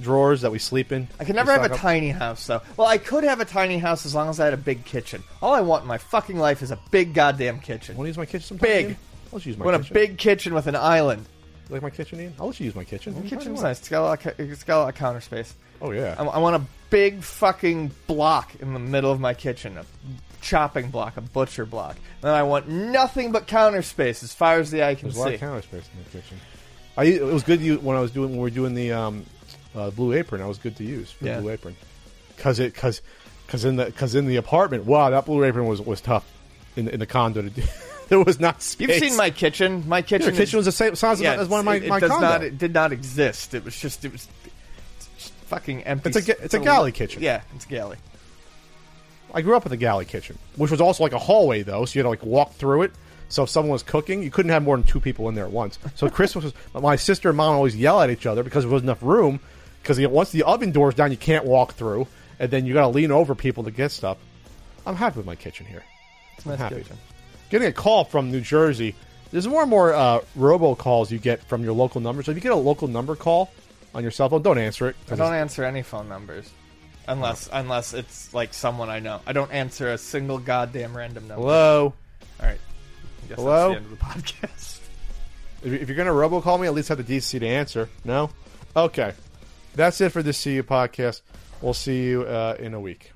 [0.00, 1.08] drawers that we sleep in.
[1.18, 2.60] I could never have a up- tiny house though.
[2.76, 5.22] Well, I could have a tiny house as long as I had a big kitchen.
[5.42, 7.96] All I want in my fucking life is a big goddamn kitchen.
[7.96, 8.68] Want to use my kitchen sometime?
[8.68, 8.86] Big.
[8.86, 8.96] Ian?
[9.32, 11.26] I'll you use I my want a big kitchen with an island.
[11.68, 12.34] You like my kitchen, Ian?
[12.38, 13.14] I'll let you use my kitchen.
[13.20, 13.80] The kitchen's nice.
[13.80, 14.24] It's got a lot.
[14.26, 15.54] Of, it's got a lot of counter space.
[15.80, 16.14] Oh yeah.
[16.18, 19.84] I, I want a big fucking block in the middle of my kitchen, a
[20.40, 21.96] chopping block, a butcher block.
[22.22, 25.20] And I want nothing but counter space as far as the eye can There's a
[25.20, 25.34] lot see.
[25.34, 26.38] of counter space in the kitchen.
[26.96, 29.26] I it was good when I was doing when we were doing the um,
[29.76, 30.40] uh, blue apron.
[30.42, 31.40] I was good to use for Yeah.
[31.40, 31.76] blue apron
[32.36, 33.02] because it because
[33.46, 36.24] because in the because in the apartment, wow, that blue apron was was tough
[36.76, 37.62] in in the condo to do.
[38.08, 38.88] there was not space.
[38.88, 39.84] You've seen my kitchen.
[39.88, 40.22] My kitchen.
[40.26, 42.00] Your is- kitchen was the same size yeah, as one of my it, it my
[42.00, 42.26] does condo.
[42.26, 42.42] not.
[42.42, 43.54] It did not exist.
[43.54, 44.04] It was just.
[44.04, 44.26] It was
[45.18, 46.10] just fucking empty.
[46.10, 47.22] It's a it's a galley kitchen.
[47.22, 47.98] Yeah, it's a galley.
[49.34, 51.98] I grew up with a galley kitchen, which was also like a hallway though, so
[51.98, 52.92] you had to like walk through it.
[53.28, 55.50] So if someone was cooking, you couldn't have more than two people in there at
[55.50, 55.78] once.
[55.96, 58.86] So Christmas was my sister and mom always yell at each other because there wasn't
[58.86, 59.40] enough room.
[59.86, 62.08] Because once the oven door's down, you can't walk through,
[62.40, 64.18] and then you got to lean over people to get stuff.
[64.84, 65.84] I'm happy with my kitchen here.
[66.36, 66.76] It's nice happy.
[66.76, 66.96] kitchen.
[67.50, 68.96] Getting a call from New Jersey.
[69.30, 72.24] There's more and more uh, robocalls you get from your local number.
[72.24, 73.52] So if you get a local number call
[73.94, 74.96] on your cell phone, don't answer it.
[75.08, 76.50] I don't answer any phone numbers.
[77.06, 79.20] Unless unless it's like someone I know.
[79.24, 81.42] I don't answer a single goddamn random number.
[81.42, 81.94] Hello.
[82.40, 82.58] All right.
[83.24, 83.68] I guess Hello?
[83.72, 84.80] That's the end of the podcast.
[85.62, 87.88] If you're going to robocall me, at least have the decency to answer.
[88.04, 88.30] No?
[88.74, 89.12] Okay.
[89.76, 91.20] That's it for this See You podcast.
[91.60, 93.12] We'll see you uh, in a week.